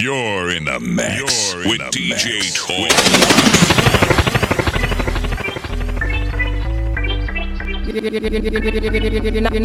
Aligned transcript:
You're 0.00 0.48
in 0.48 0.64
the 0.64 0.80
mix 0.80 1.52
You're 1.52 1.68
with 1.68 1.80
DJ 1.92 2.56
Toy. 2.56 2.88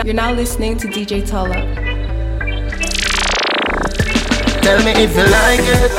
You're 0.03 0.13
now 0.13 0.33
listening 0.33 0.75
to 0.75 0.87
DJ 0.89 1.21
Tolo. 1.25 1.55
Tell 4.61 4.83
me 4.83 4.91
if 4.91 5.15
you 5.15 5.23
like 5.23 5.63
it. 5.63 5.91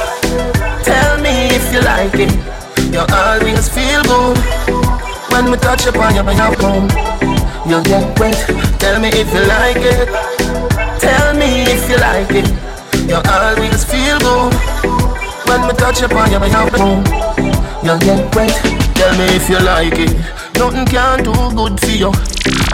Tell 0.85 1.19
me 1.23 1.49
if 1.57 1.73
you 1.73 1.81
like 1.81 2.13
it. 2.17 2.93
You 2.93 3.07
always 3.17 3.71
feel 3.71 4.03
good 4.03 4.37
when 5.33 5.51
we 5.51 5.57
touch 5.57 5.87
upon 5.87 6.15
your 6.15 6.25
home. 6.61 6.91
You'll 7.67 7.83
get 7.83 8.21
wet. 8.21 8.37
Tell 8.79 9.01
me 9.01 9.09
if 9.09 9.33
you 9.33 9.47
like 9.47 9.79
it. 9.79 10.09
Tell 11.01 11.35
me 11.35 11.63
if 11.63 11.89
you 11.89 11.97
like 11.97 12.31
it. 12.33 12.66
You 13.07 13.23
always 13.23 13.85
feel 13.85 14.19
good 14.19 14.53
when 15.47 15.63
we 15.67 15.73
touch 15.75 16.03
upon 16.03 16.31
you, 16.33 16.39
home. 16.39 17.05
You 17.87 17.99
get 18.01 18.35
wet. 18.35 18.51
Tell 18.97 19.17
me 19.17 19.27
if 19.37 19.49
you 19.49 19.61
like 19.61 19.95
it. 19.95 20.11
Nothing 20.59 20.87
can 20.87 21.23
do 21.23 21.33
good 21.55 21.79
for 21.79 21.95
you. 21.95 22.11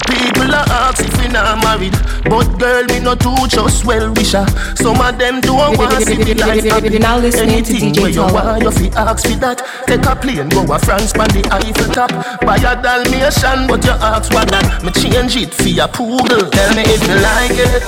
People 0.09 0.55
are 0.55 0.65
ask 0.89 1.05
if 1.05 1.21
we 1.21 1.29
not 1.29 1.61
married, 1.63 1.93
but 2.25 2.49
girl, 2.59 2.85
we 2.89 3.01
not 3.01 3.21
too 3.21 3.35
just 3.47 3.85
well 3.85 4.11
wisher. 4.15 4.47
Some 4.77 5.01
of 5.01 5.19
them 5.19 5.41
don't 5.43 5.77
want 5.77 5.91
to 5.91 6.01
see 6.01 6.17
me 6.17 6.33
life 6.33 6.65
happy. 6.65 6.99
Now 6.99 7.19
listening 7.19 7.57
Anything 7.57 7.93
to 7.93 8.01
where 8.01 8.11
DJ 8.11 8.15
you 8.15 8.35
want, 8.35 8.63
you 8.63 8.71
fi 8.71 8.89
ask 8.97 9.29
for 9.29 9.37
that. 9.41 9.59
Take 9.87 10.07
a 10.07 10.17
plane, 10.17 10.49
go 10.49 10.63
a 10.73 10.79
France, 10.79 11.13
pan 11.13 11.29
the 11.29 11.45
Eiffel 11.53 11.93
top. 11.93 12.11
Buy 12.41 12.57
a 12.57 12.81
Dalmatian, 12.81 13.67
but 13.67 13.85
you 13.85 13.91
ask 14.01 14.33
what 14.33 14.49
that. 14.49 14.83
Me 14.83 14.91
change 14.93 15.37
it 15.37 15.53
for 15.53 15.69
a 15.83 15.89
poodle. 15.89 16.49
Tell 16.49 16.75
me 16.75 16.83
if 16.87 17.03
you 17.07 17.17
like 17.21 17.59
it. 17.59 17.83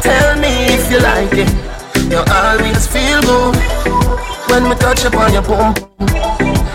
Tell 0.00 0.29
me 0.29 0.29
if 0.90 0.96
you 0.96 1.02
like 1.06 1.32
it. 1.34 1.50
You 2.10 2.18
always 2.34 2.86
feel 2.86 3.20
good 3.22 3.54
when 4.50 4.68
we 4.68 4.74
touch 4.74 5.04
upon 5.04 5.32
your 5.32 5.42
bum. 5.42 5.74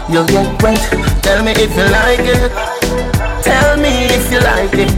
You 0.09 0.25
get 0.27 0.63
wet. 0.63 0.79
Tell 1.21 1.43
me 1.43 1.51
if 1.51 1.75
you 1.75 1.87
like 1.91 2.23
it. 2.23 2.51
Tell 3.43 3.77
me 3.77 4.07
if 4.15 4.31
you 4.31 4.39
like 4.39 4.73
it. 4.73 4.91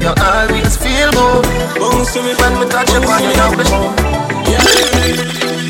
You 0.00 0.12
always 0.16 0.76
feel 0.78 1.10
good 1.12 1.44
when 2.40 2.58
we 2.58 2.66
touch 2.70 2.88
upon 2.88 3.22
your 3.22 3.36
bum. 3.36 3.94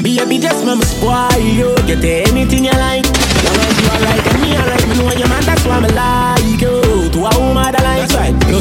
Baby, 0.03 0.39
just 0.39 0.65
mama 0.65 0.85
spoil 0.85 1.41
you. 1.41 1.75
Get 1.87 2.05
anything 2.29 2.65
you 2.65 2.73
like. 2.73 3.07
Long 3.45 3.59
as 3.59 3.81
you 3.81 3.89
alright 3.91 4.27
and 4.27 4.43
me 4.43 4.57
alright. 4.57 4.89
Me 4.89 4.95
know 4.99 5.13
your 5.13 5.29
man, 5.29 5.43
that's 5.43 5.65
why 5.67 5.81
me 5.81 5.89
like 5.89 6.34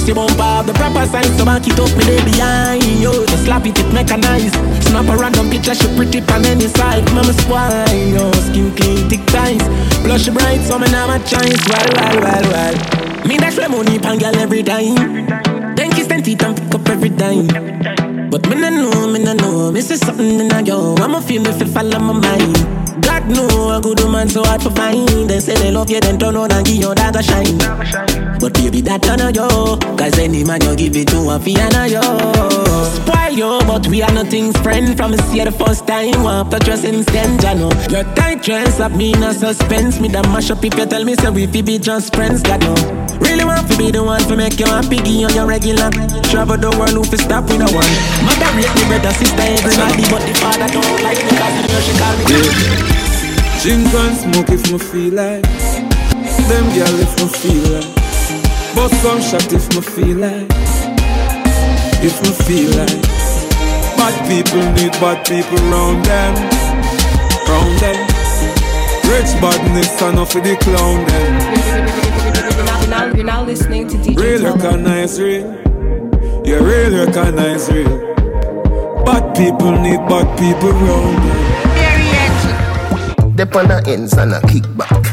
see 0.04 0.14
bump 0.14 0.40
up 0.40 0.66
the 0.66 0.74
proper 0.74 1.06
sign, 1.08 1.32
so 1.38 1.46
back 1.46 1.66
it 1.66 1.80
up 1.80 1.90
me 1.98 2.04
day 2.04 2.24
behind 2.24 2.84
you. 3.00 3.12
the 3.26 3.38
slap 3.44 3.66
it, 3.66 3.80
it 3.80 3.90
mechanized. 3.94 4.56
Snap 4.84 5.08
a 5.08 5.16
random 5.16 5.50
picture, 5.50 5.76
she 5.76 5.88
pretty 5.96 6.22
pan 6.22 6.46
any 6.46 6.68
side. 6.68 7.06
Mama 7.16 7.34
spoil 7.34 7.88
you. 7.96 8.28
Skin 8.48 8.76
clean, 8.76 9.10
thick 9.10 9.26
ties. 9.28 9.64
Blush 10.04 10.28
bright, 10.30 10.62
so 10.62 10.78
me 10.78 10.88
now 10.92 11.08
my 11.08 11.20
chance. 11.20 11.64
Well, 11.70 11.90
well, 11.96 12.18
well, 12.20 12.46
well. 12.52 12.76
Me 13.26 13.38
dash 13.38 13.58
my 13.58 13.68
money 13.68 14.00
pan 14.00 14.20
girl 14.20 14.36
every 14.36 14.64
time. 14.64 15.26
Then 15.76 15.92
kiss 15.92 16.08
them 16.08 16.22
teeth 16.22 16.44
and 16.44 16.58
pick 16.58 16.76
up 16.76 16.90
every 16.90 17.10
time. 17.10 17.48
But 18.30 18.48
me 18.50 18.56
no 18.56 18.70
know, 18.70 19.08
me 19.08 19.24
no 19.24 19.34
know. 19.34 19.72
Me 19.72 19.82
say 19.82 19.96
something 19.96 20.40
in 20.40 20.52
a 20.52 20.62
yo. 20.62 20.96
I'ma 20.96 21.22
feel 21.22 21.42
me 21.42 21.52
fall 21.52 21.96
on 21.96 22.04
my 22.04 22.14
mind. 22.14 22.83
God 23.02 23.28
know 23.28 23.78
a 23.78 23.82
good 23.82 24.00
woman 24.02 24.30
so 24.30 24.44
hard 24.44 24.62
to 24.62 24.70
find. 24.72 25.30
They 25.30 25.40
say 25.40 25.56
they 25.56 25.72
love 25.72 25.90
you, 25.90 26.00
then 26.00 26.20
turn 26.20 26.36
on 26.36 26.52
and 26.52 26.66
give 26.66 26.76
your 26.78 26.96
dagger 26.96 27.24
shine. 27.24 27.58
But 28.40 28.54
baby, 28.54 28.82
that 28.82 29.02
turn 29.04 29.22
on 29.22 29.34
yo. 29.34 29.78
Cause 29.98 30.18
any 30.20 30.44
man 30.44 30.62
you 30.62 30.76
give 30.76 30.96
it 30.96 31.08
to 31.10 31.18
a 31.30 31.40
fiana 31.40 31.90
yo. 31.90 32.02
Spoil 32.98 33.23
yo, 33.36 33.60
but 33.62 33.88
we 33.88 34.02
are 34.02 34.12
nothing's 34.12 34.58
friend. 34.62 34.96
From 34.96 35.18
see 35.18 35.40
you 35.40 35.46
the 35.46 35.52
first 35.52 35.88
time, 35.88 36.24
want 36.24 36.52
to 36.52 36.60
trust 36.60 36.84
instant, 36.86 37.44
I 37.46 37.54
know. 37.54 37.72
Your 37.90 38.04
tight 38.16 38.44
dress 38.44 38.80
up 38.80 38.92
me 38.94 39.14
in 39.14 39.24
a 39.24 39.34
suspense. 39.34 40.00
Me 40.00 40.08
that 40.10 40.26
mash 40.30 40.52
up 40.52 40.64
if 40.64 40.78
you 40.78 40.86
tell 40.86 41.04
me 41.04 41.16
say 41.16 41.30
we 41.30 41.48
be 41.48 41.78
just 41.78 42.16
friends, 42.16 42.42
God 42.42 42.62
know. 42.62 42.76
Really 43.20 43.46
want 43.46 43.70
to 43.70 43.78
be 43.78 43.92
the 43.92 44.04
one 44.04 44.22
to 44.28 44.36
make 44.36 44.60
you 44.60 44.66
happy, 44.66 44.98
give 44.98 45.30
on 45.30 45.34
your 45.36 45.48
regular. 45.48 45.90
Travel 46.30 46.58
the 46.58 46.70
world, 46.78 46.94
who 46.94 47.18
stop 47.18 47.46
with 47.50 47.60
no 47.60 47.68
one. 47.74 47.92
Mother 48.26 48.52
rate 48.56 48.74
me, 48.76 48.84
brother, 48.88 49.14
sister, 49.14 49.42
everybody, 49.42 50.06
but 50.10 50.22
the 50.26 50.34
father 50.40 50.68
don't 50.72 51.04
like 51.04 51.20
me 51.24 51.34
cause 51.38 51.56
you 51.58 51.68
know 51.68 51.82
she 51.82 51.94
call 51.98 52.16
me. 52.18 52.94
Drink 53.64 53.94
and 53.94 54.18
smoke 54.18 54.50
if 54.50 54.72
me 54.72 54.78
feel 54.78 55.14
like 55.14 55.44
Them 56.50 56.66
girl 56.76 57.00
if 57.00 57.16
me 57.16 57.28
feel 57.30 57.64
like 57.72 58.76
But 58.76 58.90
some 58.90 59.22
shot 59.22 59.54
if 59.54 59.74
me 59.74 59.80
feel 59.80 60.18
like 60.18 60.52
If 62.04 62.22
me 62.24 62.32
feel 62.44 62.78
like 62.78 63.13
Bad 64.04 64.20
people 64.28 64.60
need 64.74 64.92
bad 65.00 65.24
people 65.26 65.64
round 65.72 66.04
them 66.04 66.36
Round 67.48 67.80
them 67.80 67.96
Rich 69.08 69.32
badness 69.40 69.96
enough 70.02 70.34
for 70.34 70.42
the 70.42 70.58
clown 70.60 71.06
them 71.08 71.34
You're 73.16 73.24
now, 73.24 73.46
listening 73.46 73.88
to 73.88 73.96
DJ 73.96 74.18
Real 74.18 74.44
recognize 74.54 75.22
real 75.22 75.56
Yeah, 76.44 76.56
real 76.56 77.06
recognize 77.06 77.72
real 77.72 78.14
Bad 79.06 79.34
people 79.38 79.72
need 79.80 80.06
bad 80.10 80.38
people 80.38 80.74
round 80.74 81.24
them 81.24 81.38
Dep 83.38 83.56
on 83.56 83.70
the 83.70 83.82
ends 83.88 84.18
and 84.18 84.34
a 84.34 84.42
kickback. 84.42 85.06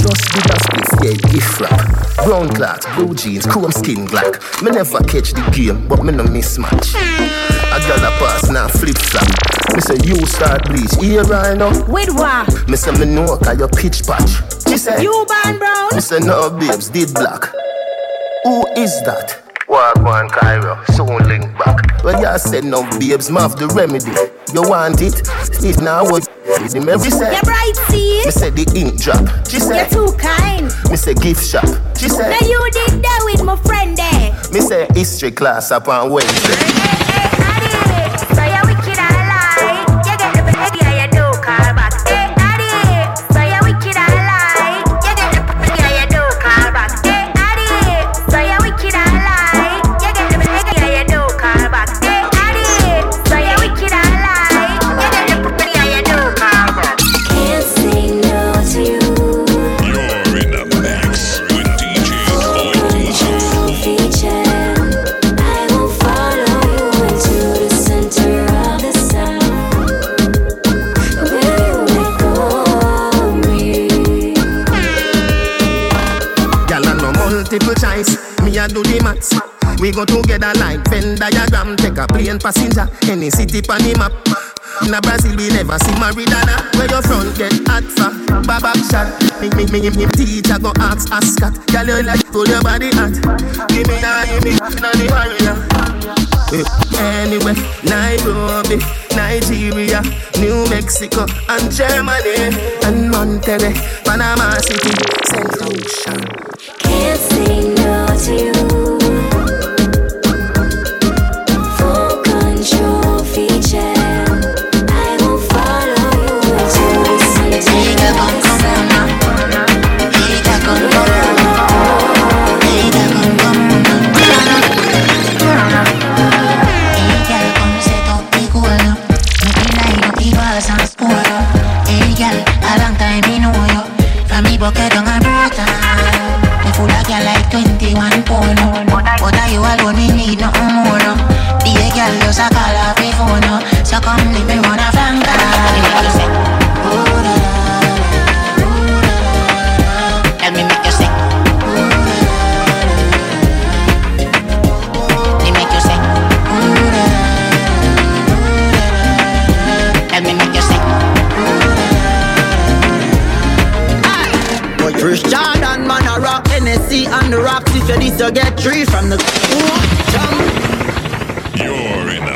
Just 0.00 0.32
did 0.32 0.46
a 0.46 0.56
spliff, 0.56 1.04
yeah, 1.04 1.16
gift 1.30 1.60
wrap. 1.60 1.80
Brown 2.24 2.48
cloth, 2.48 2.86
blue 2.96 3.14
jeans, 3.14 3.44
chrome 3.46 3.70
skin 3.70 4.06
black. 4.06 4.40
Me 4.62 4.70
never 4.70 5.00
catch 5.04 5.32
the 5.32 5.42
game, 5.54 5.86
but 5.86 6.02
me 6.02 6.12
no 6.12 6.24
mismatch. 6.24 6.94
A 7.72 7.80
gal 7.80 8.04
a 8.04 8.10
pass 8.18 8.50
now 8.50 8.68
flip 8.68 8.98
flop. 8.98 9.26
Me 9.74 9.80
say 9.80 9.96
you 10.04 10.16
start 10.26 10.64
bleach, 10.68 10.92
here 11.00 11.22
right 11.24 11.56
now. 11.56 11.70
With 11.88 12.10
what? 12.14 12.68
Me 12.68 12.76
say 12.76 12.92
me 12.92 13.06
know 13.06 13.36
cause 13.38 13.58
you 13.58 13.68
pitch 13.68 14.06
patch. 14.06 14.30
She 14.68 14.76
say 14.76 15.02
You 15.02 15.24
born 15.26 15.58
brown? 15.58 15.88
Me 15.94 16.00
say 16.00 16.18
no 16.18 16.50
babes, 16.50 16.88
did 16.90 17.14
black. 17.14 17.44
Who 18.44 18.66
is 18.76 18.92
that? 19.04 19.38
Walk 19.68 19.96
on 19.98 20.28
Cairo, 20.28 20.76
soon 20.92 21.16
link 21.28 21.46
back. 21.56 22.04
Well, 22.04 22.20
you 22.20 22.38
said 22.38 22.64
no 22.64 22.82
babes, 22.98 23.30
mav 23.30 23.56
the 23.58 23.68
remedy. 23.68 24.10
You 24.52 24.68
want 24.68 25.00
it? 25.00 25.22
If 25.64 25.80
now 25.80 26.04
what? 26.04 26.28
Did 26.44 26.74
him 26.74 26.88
every 26.90 27.10
say? 27.10 27.34
You 27.34 27.40
bright 27.42 27.76
see? 27.88 28.22
Me 28.26 28.30
say 28.30 28.50
the 28.50 28.70
ink 28.76 29.00
drop. 29.00 29.24
She 29.48 29.56
You're 29.56 29.88
too 29.88 30.12
kind. 30.18 30.66
me 30.90 30.96
say 30.96 31.14
gift 31.14 31.46
shop. 31.46 31.64
She 31.96 32.08
say, 32.10 32.28
Now 32.28 32.46
you 32.46 32.60
did 32.70 33.02
that 33.02 33.20
with 33.24 33.44
my 33.44 33.56
friend 33.56 33.96
there. 33.96 34.32
me 34.52 34.60
say 34.60 34.86
history 34.92 35.30
class 35.30 35.70
up 35.70 35.88
on 35.88 36.10
Wednesday. 36.10 37.11
Passenger, 82.42 82.88
any 83.10 83.30
city 83.30 83.62
pan 83.62 83.82
the 83.82 83.94
map. 83.98 84.12
Na 84.90 85.00
Brazil 85.00 85.36
we 85.36 85.48
never 85.48 85.78
see 85.78 85.94
Maridana. 86.00 86.58
Where 86.76 86.90
your 86.90 87.02
front 87.02 87.36
get 87.38 87.52
hot 87.68 87.84
for 87.84 88.10
Babak 88.42 88.80
shot. 88.90 89.08
Me 89.40 89.48
me 89.54 89.64
me 89.70 89.90
me 89.94 90.06
teacher 90.16 90.58
go 90.58 90.72
ask 90.80 91.10
Ascot. 91.12 91.52
Gyal 91.70 91.86
you 91.88 92.02
like 92.02 92.24
pull 92.32 92.46
your 92.48 92.62
body 92.62 92.90
hot. 92.98 93.14
Give 93.68 93.86
me 93.86 93.94
a 94.02 94.26
give 94.26 94.42
me 94.44 94.52
a 94.58 94.68
the. 94.70 95.52
Eh, 96.52 96.64
Anyway, 97.02 97.54
Nairobi, 97.84 98.76
Nigeria, 99.16 100.02
New 100.38 100.68
Mexico, 100.68 101.24
and 101.48 101.72
Germany, 101.72 102.52
and 102.84 103.10
Monterrey, 103.12 103.72
Panama 104.04 104.52
City, 104.58 104.92
St. 105.24 105.60
Lucia. 105.62 106.14
Can't 106.78 107.20
say 107.20 107.74
no 107.74 108.06
to 108.18 108.76
you. 108.76 108.81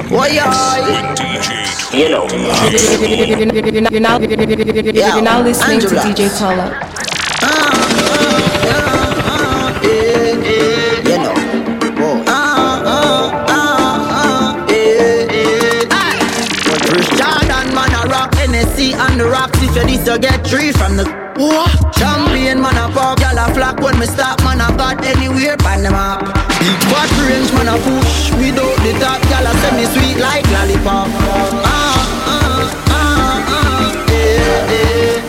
DJ 0.09 0.39
You 1.93 2.09
know. 2.09 2.27
You're 3.91 4.01
now, 4.01 4.19
you're 4.19 5.23
now, 5.23 5.43
listening 5.43 5.81
to. 5.81 5.87
DJ. 5.87 6.29
Ah, 6.41 6.61
ah, 7.43 8.23
ah, 8.69 9.23
ah, 9.27 9.83
eh, 9.83 10.37
eh. 10.45 10.77
You 20.17 20.23
get 20.23 20.47
three 20.47 20.73
from 20.73 20.97
the. 20.97 21.05
Champion 21.93 22.63
man 22.63 22.77
a 22.81 22.89
pop, 22.95 23.19
gyal 23.21 23.37
a 23.37 23.53
flock 23.53 23.81
when 23.81 23.99
stop 24.07 24.41
man 24.43 24.61
a 24.65 24.73
got 24.75 25.05
anywhere 25.05 25.59
pan 25.59 25.83
them 25.83 25.93
up. 25.93 26.25
Big 26.57 26.81
range 27.29 27.53
man 27.53 27.69
a 27.69 27.77
push 27.77 28.33
the 28.81 28.97
top, 28.99 29.21
me 29.87 29.95
sweet 29.95 30.19
like 30.19 30.47
lollipop. 30.51 31.09
Ah 31.09 31.71
ah 32.27 32.75
ah 32.89 33.45
ah, 33.51 34.11
eh 34.11 34.75
eh. 34.75 35.23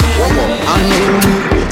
And 0.74 0.83
me, 0.89 1.00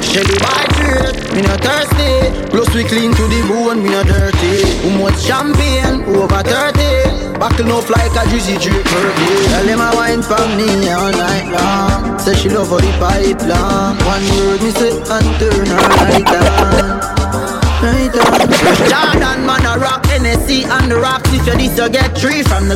Shelly 0.02 0.38
by 0.44 0.64
trade, 0.78 1.18
me 1.36 1.42
no 1.42 1.56
thirsty. 1.58 2.12
Plus 2.50 2.70
we 2.74 2.84
clean 2.84 3.12
to 3.14 3.24
the 3.28 3.42
bone, 3.48 3.82
me 3.84 3.90
no 3.90 4.04
dirty. 4.04 4.64
Who 4.82 4.90
much 5.04 5.20
champagne? 5.22 6.04
Over 6.16 6.44
thirty. 6.44 6.94
Buckle 7.40 7.66
enough 7.66 7.90
like 7.90 8.16
a 8.16 8.30
juicy 8.30 8.58
drip 8.58 8.86
per 8.86 9.16
day. 9.18 9.46
Tell 9.52 9.66
them 9.66 9.82
I 9.82 9.94
wine 9.96 10.22
from 10.22 10.56
me 10.58 10.90
all 10.92 11.12
night 11.12 11.52
long. 11.52 12.20
Say 12.20 12.36
she 12.36 12.50
love 12.50 12.70
for 12.70 12.80
the 12.80 12.92
pipe 13.00 13.42
long. 13.44 13.98
One 14.08 14.24
word 14.40 14.62
me 14.64 14.72
say 14.72 14.92
and 14.96 15.30
turn 15.40 15.66
her 15.68 15.88
right 16.00 16.32
on. 16.32 17.00
Right 17.84 18.16
on. 18.16 18.48
Jordan 18.88 19.45
a 20.36 20.38
NSC 20.38 20.66
and 20.68 20.92
the 20.92 20.98
rocks. 21.00 21.30
If 21.32 21.48
you 21.48 21.56
this 21.56 21.78
you 21.78 21.90
get 21.90 22.18
three 22.18 22.44
from 22.44 22.68
the. 22.68 22.76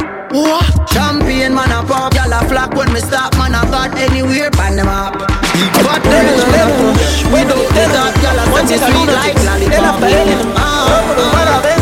Champion 0.94 1.54
man 1.58 1.74
a 1.74 1.82
pop, 1.82 2.14
gyal 2.14 2.30
a 2.30 2.46
flock 2.48 2.74
when 2.78 2.94
me 2.94 3.02
stop 3.02 3.34
man 3.38 3.58
a 3.58 3.66
got 3.70 3.98
anywhere 3.98 4.52
pan 4.52 4.78
them 4.78 4.88
up. 4.88 5.18
Big 5.58 5.74
fat 5.82 6.06
range 6.06 6.46
man 6.54 6.70
a 6.70 6.94
push 6.94 7.26
without 7.34 7.66
the 7.74 7.84
top, 7.90 8.14
gyal 8.22 8.38
a 8.38 8.46
send 8.46 8.70
me 8.70 8.78
sweet 8.78 9.10
like 9.10 9.38
lollipop. 9.42 10.06
Ah, 10.54 10.86
ah, 10.94 11.40
ah, 11.42 11.80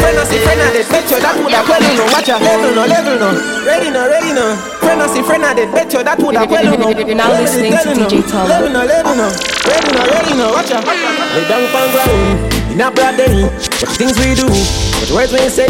Friend 0.00 0.18
I 0.18 0.24
see 0.24 0.40
friend 0.44 0.60
I 0.60 0.72
did 0.72 0.88
bet 0.88 1.08
you 1.10 1.20
that 1.20 1.36
would 1.40 1.52
have 1.52 1.68
well 1.68 1.80
no 1.80 2.04
Watch 2.12 2.28
your 2.28 2.40
level 2.40 2.72
no 2.74 2.84
level 2.84 3.16
no 3.16 3.30
Ready 3.64 3.90
no 3.90 4.08
ready 4.08 4.32
no 4.32 4.56
Friend 4.80 5.00
I 5.00 5.06
see 5.08 5.22
friend 5.22 5.44
I 5.44 5.54
did 5.54 5.72
bet 5.72 5.92
you 5.92 6.02
that 6.04 6.18
would 6.18 6.36
have 6.36 6.50
well 6.50 6.64
no 6.64 6.88
You're 6.90 7.14
now 7.14 7.32
listening 7.32 7.72
to 7.72 7.88
DJ 7.96 8.28
Tola. 8.28 8.48
Level 8.48 8.70
no 8.72 8.84
level 8.84 9.16
no 9.16 9.28
Ready 9.68 9.90
no 9.92 10.02
ready 10.04 10.32
no 10.36 10.52
Watch 10.52 10.70
your 10.70 10.80
Lay 10.84 11.44
down 11.48 11.64
on 11.64 11.88
ground 11.92 12.59
In 12.70 12.80
a 12.80 12.90
broad 12.90 13.16
day 13.16 13.48
things 13.98 14.16
we 14.18 14.34
do. 14.34 14.46
What 14.46 15.10
words 15.10 15.32
we 15.32 15.48
say 15.48 15.66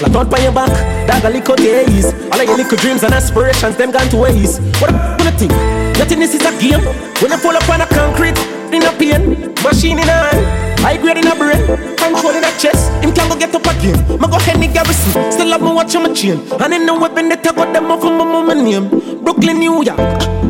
Like 0.00 0.16
out 0.16 0.30
by 0.30 0.38
your 0.38 0.52
back 0.52 0.72
Dog 1.06 1.24
a 1.24 1.30
little 1.30 1.56
days. 1.56 2.06
All 2.32 2.42
your 2.42 2.56
little 2.56 2.78
dreams 2.78 3.02
and 3.02 3.12
aspirations 3.12 3.76
Them 3.76 3.90
gone 3.90 4.08
to 4.08 4.16
waste. 4.16 4.60
What 4.80 4.92
what 4.92 5.26
a 5.26 5.32
thing. 5.36 5.52
Nothing 5.98 6.20
this 6.20 6.34
is 6.34 6.42
a 6.46 6.52
game. 6.58 6.80
When 7.20 7.30
you 7.32 7.38
fall 7.38 7.56
up 7.56 7.68
on 7.68 7.80
a 7.82 7.86
In 7.86 8.07
a 8.88 8.92
pain 8.98 9.54
Machine 9.62 9.98
in 9.98 10.08
hand 10.08 10.68
High 10.78 10.96
grade 10.96 11.18
in 11.18 11.26
a 11.26 11.34
brain, 11.34 11.58
control 11.98 12.34
in 12.38 12.44
a 12.44 12.52
chest. 12.56 12.92
Him 13.02 13.12
can 13.12 13.28
go 13.28 13.36
get 13.36 13.52
up 13.52 13.66
again. 13.66 13.98
Ma 14.20 14.28
go 14.28 14.38
Henny 14.38 14.68
Garrison, 14.68 15.32
still 15.32 15.50
have 15.50 15.60
me 15.60 15.72
watch 15.72 15.94
on 15.96 16.04
my 16.04 16.14
chain. 16.14 16.38
And 16.62 16.72
in 16.72 16.86
the 16.86 16.94
weapon 16.94 17.28
that 17.30 17.44
I 17.44 17.52
got 17.52 17.72
them 17.74 17.90
off 17.90 18.04
of 18.04 18.12
my 18.12 18.24
mama 18.24 18.54
name. 18.54 18.88
Brooklyn, 19.24 19.58
New 19.58 19.82
York, 19.82 19.98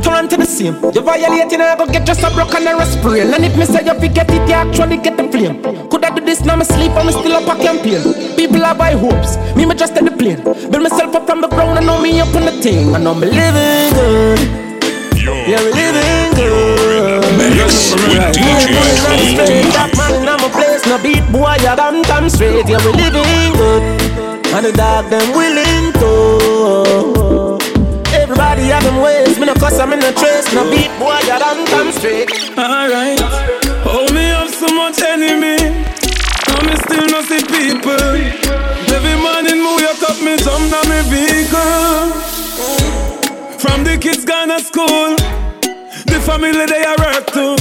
Toronto 0.04 0.36
the 0.36 0.44
same. 0.44 0.76
You 0.92 1.00
violating, 1.00 1.62
I 1.62 1.76
go 1.76 1.86
get 1.86 2.04
just 2.06 2.22
a 2.22 2.30
broken 2.30 2.68
and 2.68 2.78
a 2.78 2.84
spray. 2.84 3.22
And 3.22 3.42
if 3.42 3.56
me 3.56 3.64
say 3.64 3.82
you 3.86 3.94
forget 3.94 4.30
it, 4.30 4.46
you 4.46 4.54
actually 4.54 4.98
get 4.98 5.16
the 5.16 5.24
flame. 5.32 5.62
Could 5.88 6.04
I 6.04 6.14
do 6.14 6.22
this 6.22 6.44
now? 6.44 6.56
Me 6.56 6.64
sleep, 6.64 6.92
I'm 6.92 7.10
still 7.10 7.32
up 7.32 7.48
a 7.48 7.56
campaign. 7.62 8.36
People 8.36 8.62
are 8.66 8.74
by 8.74 8.92
hopes, 8.92 9.38
me 9.56 9.64
me 9.64 9.74
just 9.74 9.96
at 9.96 10.04
the 10.04 10.12
plane. 10.12 10.44
Build 10.44 10.82
myself 10.82 11.14
up 11.16 11.26
from 11.26 11.40
the 11.40 11.48
ground 11.48 11.78
and 11.78 11.86
know 11.86 12.00
me 12.02 12.20
up 12.20 12.34
on 12.36 12.44
the 12.44 12.52
thing. 12.60 12.94
I 12.94 12.98
know 12.98 13.14
me 13.14 13.26
living 13.32 13.94
good. 13.96 14.40
You're, 15.16 15.34
Yeah, 15.48 15.64
we 15.64 15.72
living 15.72 16.04
in 16.04 16.30
the 16.36 16.46
mix 17.58 17.92
with 17.92 18.38
DJ 18.38 18.78
Cold. 19.02 19.74
That 19.74 19.90
man 19.98 20.14
in 20.14 20.24
my 20.24 20.48
place, 20.54 20.86
no 20.86 20.96
beat 21.02 21.26
boy, 21.34 21.58
you 21.58 21.74
done 21.74 22.02
come 22.04 22.28
straight. 22.30 22.66
Yeah, 22.68 22.78
we 22.86 22.92
living 22.94 23.52
good, 23.58 23.82
and 24.54 24.64
the 24.66 24.72
dog 24.72 25.10
them 25.10 25.34
willing 25.34 25.92
to. 25.98 27.58
Everybody 28.14 28.70
have 28.70 28.84
them 28.84 29.00
ways, 29.02 29.38
me 29.38 29.46
no 29.46 29.54
cuss, 29.54 29.78
I'm 29.78 29.92
in 29.92 30.00
the 30.00 30.12
trace. 30.12 30.52
No 30.54 30.64
beat 30.70 30.90
boy, 30.98 31.18
you 31.26 31.38
done 31.38 31.66
come 31.66 31.92
straight. 31.92 32.30
Alright. 32.56 33.20
Oh, 33.84 34.06
me 34.12 34.30
have 34.30 34.52
so 34.52 34.68
much 34.74 35.00
enemy. 35.02 35.58
And 35.58 36.64
me 36.66 36.76
still 36.86 37.06
no 37.08 37.22
see 37.22 37.42
people. 37.42 38.16
Every 38.94 39.16
morning 39.20 39.60
me 39.62 39.70
wake 39.76 40.02
up, 40.02 40.18
me 40.22 40.36
jump 40.36 40.70
down 40.70 40.86
me 40.88 41.00
vehicle. 41.08 42.12
From 43.58 43.84
the 43.84 43.98
kids 44.00 44.24
gone 44.24 44.48
to 44.48 44.60
school, 44.60 45.16
the 45.16 45.47
family 46.28 46.66
they 46.66 46.84
are 46.84 46.98
work 46.98 47.24
to. 47.36 47.56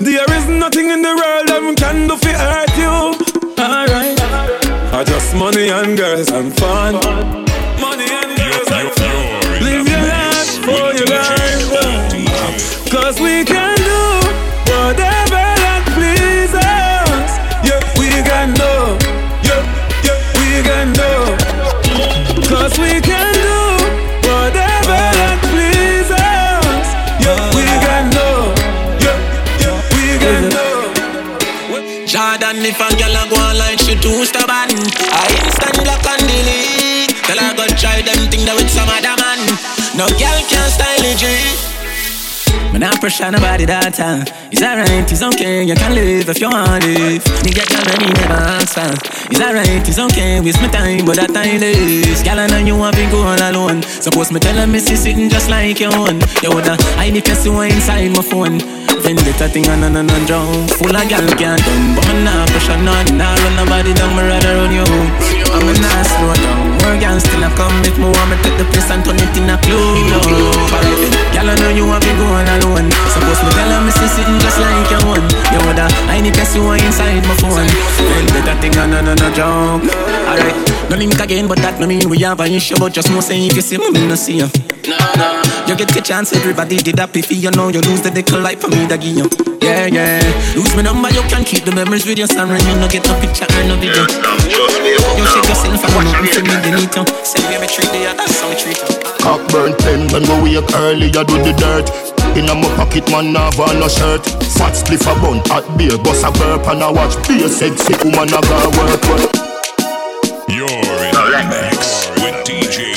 There 0.00 0.30
is 0.38 0.48
nothing 0.48 0.88
in 0.94 1.02
the 1.02 1.14
world 1.20 1.44
that 1.50 1.60
can 1.76 2.08
do 2.08 2.16
for 2.16 2.34
hurt 2.42 2.72
you. 2.82 2.94
Alright. 3.62 4.18
I 4.98 5.04
just 5.04 5.34
money 5.36 5.68
and 5.68 5.92
girls 5.94 6.30
and 6.30 6.48
fun. 6.58 6.94
Money 7.84 8.08
and 8.20 8.30
girls 8.40 8.70
and 8.78 8.90
fun. 8.98 9.20
Live 9.66 9.86
your 9.92 10.04
life 10.14 10.52
for 10.66 10.86
your 10.98 11.08
life. 11.18 12.90
Cause 12.90 13.20
we 13.20 13.44
can 13.44 13.67
Man, 42.78 42.94
I 42.94 42.96
pressure 43.02 43.26
nobody 43.26 43.66
that 43.66 43.90
time. 43.98 44.22
It's 44.54 44.62
alright, 44.62 45.02
it's 45.02 45.18
okay, 45.18 45.66
you 45.66 45.74
can 45.74 45.98
live 45.98 46.30
if 46.30 46.38
you 46.38 46.46
want 46.46 46.86
it. 46.86 47.18
Nigga 47.42 47.66
can 47.66 47.82
money 47.90 48.06
never 48.14 48.38
for. 48.70 48.94
It's 49.34 49.42
alright, 49.42 49.82
it's 49.82 49.98
okay, 49.98 50.38
waste 50.38 50.62
my 50.62 50.70
time, 50.70 51.02
but 51.02 51.18
that 51.18 51.34
time 51.34 51.58
is. 51.58 52.22
Girl, 52.22 52.38
I 52.38 52.46
know 52.46 52.62
you 52.62 52.78
want 52.78 52.94
to 52.94 53.02
go 53.10 53.26
all 53.26 53.34
alone. 53.34 53.82
Suppose 53.82 54.30
me 54.30 54.38
tell 54.38 54.54
her, 54.54 54.70
me 54.70 54.78
see 54.78 54.94
sitting 54.94 55.26
just 55.26 55.50
like 55.50 55.82
your 55.82 55.90
own. 55.90 56.22
You 56.38 56.54
woulda 56.54 56.78
hide 56.94 57.18
the 57.18 57.20
person 57.20 57.50
who 57.50 57.66
inside 57.66 58.14
my 58.14 58.22
phone. 58.22 58.62
Vendetta 59.02 59.50
thing 59.50 59.66
on 59.66 59.82
and 59.82 59.98
on 59.98 60.06
and 60.06 60.26
drown. 60.30 60.70
Full 60.78 60.94
of 60.94 61.02
gal 61.10 61.26
can't 61.34 61.58
done, 61.58 61.98
but 61.98 62.06
me 62.06 62.22
nah 62.22 62.46
pressure 62.46 62.78
none. 62.78 63.10
Nah 63.18 63.34
run 63.42 63.58
nobody 63.58 63.90
down, 63.90 64.14
me 64.14 64.22
rather 64.22 64.54
run 64.54 64.70
you. 64.70 64.86
I'm 65.50 65.66
a 65.66 65.72
nah 65.82 66.02
slow 66.06 66.30
down. 66.30 66.78
More 66.78 66.94
gal 67.02 67.18
still 67.18 67.42
a 67.42 67.50
come 67.58 67.74
if 67.82 67.98
me 67.98 68.06
want 68.06 68.30
me 68.30 68.38
take 68.46 68.54
the 68.54 68.70
place 68.70 68.86
and 68.94 69.02
turn 69.02 69.18
it 69.18 69.34
in 69.34 69.50
a. 69.50 69.58
Alright 69.58 71.28
gal 71.38 71.50
I 71.50 71.54
know 71.62 71.70
you 71.70 71.86
want 71.86 72.02
me 73.48 73.54
tell 73.56 73.70
her 73.72 73.80
me 73.80 73.90
see 73.90 74.08
sitting 74.08 74.38
just 74.40 74.60
like 74.60 74.90
your 74.92 75.00
own. 75.08 75.24
You 75.52 75.60
woulda 75.64 75.88
hide 76.08 76.24
the 76.24 76.30
person 76.36 76.60
who 76.60 76.72
inside 76.76 77.24
my 77.24 77.34
phone. 77.40 77.68
Vendetta 77.96 78.54
thing 78.60 78.76
on 78.76 78.90
no, 78.90 79.00
no, 79.00 79.12
and 79.12 79.34
drown. 79.34 79.80
Alright, 80.28 80.56
no 80.90 80.96
link 80.96 81.18
again, 81.20 81.48
but 81.48 81.58
that 81.58 81.80
no 81.80 81.86
mean 81.86 82.08
we 82.08 82.18
have 82.22 82.40
an 82.40 82.52
issue. 82.52 82.76
But 82.78 82.92
just 82.92 83.10
know 83.10 83.20
say 83.20 83.40
if 83.40 83.56
you 83.56 83.62
see 83.62 83.78
me, 83.78 83.90
me 83.90 84.06
no 84.06 84.14
see 84.14 84.38
you. 84.38 84.48
You 85.66 85.76
get 85.76 85.96
a 85.96 86.00
chance, 86.00 86.32
everybody 86.32 86.76
did 86.78 86.96
that 86.96 87.12
piffy. 87.12 87.36
You 87.36 87.50
know 87.50 87.68
you 87.68 87.80
lose 87.80 88.00
the 88.02 88.10
dickle 88.10 88.40
life 88.40 88.60
for 88.60 88.68
me, 88.68 88.86
that 88.86 89.00
give 89.00 89.16
you. 89.16 89.28
Yeah, 89.60 89.84
yeah. 89.84 90.20
Lose 90.56 90.72
my 90.76 90.82
number, 90.82 91.10
you 91.12 91.20
can 91.28 91.44
keep 91.44 91.64
the 91.64 91.72
memories 91.72 92.06
with 92.06 92.16
your 92.16 92.28
son. 92.28 92.48
When 92.48 92.60
you 92.64 92.76
no 92.76 92.88
get 92.88 93.04
no 93.04 93.12
picture 93.20 93.44
or 93.44 93.64
no 93.68 93.76
video. 93.76 94.04
You 94.04 95.24
shake 95.28 95.48
yourself, 95.48 95.84
I 95.84 95.88
want 95.96 96.08
nothing 96.08 96.32
for 96.32 96.44
me, 96.44 96.56
they 96.64 96.72
need 96.72 96.92
to. 96.96 97.04
Say, 97.24 97.40
baby, 97.48 97.68
treat 97.68 97.88
the 97.92 98.08
other, 98.08 98.28
so 98.28 98.48
we 98.48 98.56
treat 98.56 98.80
you. 98.80 98.96
Cock 99.20 99.44
burn 99.52 99.76
ten 99.76 100.08
when 100.08 100.24
we 100.40 100.56
wake 100.56 100.72
early, 100.72 101.12
I 101.12 101.24
do 101.24 101.36
the 101.44 101.52
dirt. 101.52 101.86
In 102.38 102.48
a 102.48 102.54
my 102.54 102.70
pocket, 102.76 103.10
man, 103.10 103.34
have 103.34 103.58
on 103.58 103.80
no 103.80 103.88
shirt. 103.88 104.22
Fat 104.54 104.70
spliff 104.70 105.02
a 105.10 105.14
bun, 105.18 105.42
hot 105.50 105.66
beer, 105.76 105.98
bust 105.98 106.22
a 106.22 106.30
burp 106.30 106.68
and 106.68 106.84
I 106.84 106.88
watch 106.88 107.18
be 107.26 107.42
a 107.42 107.48
sexy 107.48 107.98
woman 107.98 108.30
a 108.30 108.38
go 108.38 108.70
work. 108.78 109.02
work. 109.10 109.26
You're 110.46 110.70
in 110.70 111.18
the 111.18 111.42
mix 111.50 112.06
with 112.22 112.38
DJ. 112.46 112.94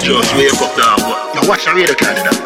Just 0.00 0.32
wake 0.32 0.56
up 0.64 0.72
now. 0.80 0.96
Now 1.36 1.44
watch 1.46 1.66
the 1.66 1.76
radio 1.76 1.92
candidate. 1.92 2.40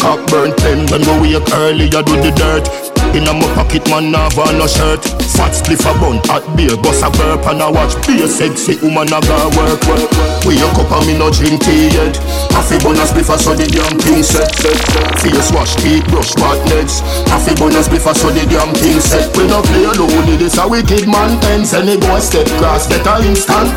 Cock 0.00 0.24
burn 0.30 0.56
ten 0.56 0.88
when 0.88 1.04
we 1.20 1.36
wake 1.36 1.52
early, 1.52 1.92
I 1.92 2.00
do 2.00 2.16
the 2.16 2.32
dirt. 2.32 2.87
In 3.16 3.24
a 3.24 3.32
my 3.32 3.48
pocket, 3.54 3.88
man, 3.88 4.12
have 4.12 4.38
on 4.38 4.58
no 4.58 4.66
shirt. 4.66 5.00
Fat 5.38 5.54
spliff 5.54 5.86
a 5.86 5.92
bun, 5.96 6.18
hot 6.26 6.44
beer, 6.58 6.76
bust 6.82 7.06
a 7.06 7.08
burp 7.14 7.46
and 7.46 7.62
I 7.62 7.70
watch 7.70 7.94
be 8.06 8.20
a 8.22 8.28
sexy 8.28 8.74
woman 8.82 9.08
a 9.08 9.18
go 9.22 9.38
work. 9.54 9.80
work. 9.86 10.10
We 10.44 10.58
a 10.58 10.66
cup 10.74 10.90
and 10.92 11.06
me 11.06 11.14
no 11.14 11.30
drink 11.30 11.62
tea 11.62 11.94
yet. 11.94 12.18
Half 12.52 12.74
a 12.74 12.76
bun 12.82 12.98
a 12.98 13.06
spliff 13.06 13.30
a 13.30 13.38
so 13.38 13.54
the 13.54 13.70
damn 13.70 13.96
thing 14.02 14.26
set. 14.26 14.50
set, 14.60 14.74
set. 14.74 15.20
Face 15.22 15.50
wash, 15.54 15.78
teeth 15.78 16.04
brush, 16.10 16.34
back 16.36 16.58
legs. 16.68 17.00
Half 17.30 17.48
a 17.48 17.54
bun 17.56 17.72
a 17.72 17.80
spliff 17.80 18.04
a 18.04 18.12
so 18.18 18.28
the 18.34 18.44
damn 18.50 18.74
thing 18.74 19.00
set. 19.00 19.30
We 19.38 19.46
no 19.46 19.62
play 19.62 19.86
alone, 19.86 20.36
this 20.36 20.58
a 20.58 20.66
wicked 20.66 21.06
man. 21.06 21.38
Ends 21.54 21.72
any 21.72 21.96
boy 21.96 22.18
step 22.18 22.50
cross, 22.58 22.90
get 22.90 23.06
a 23.06 23.14
instant. 23.22 23.72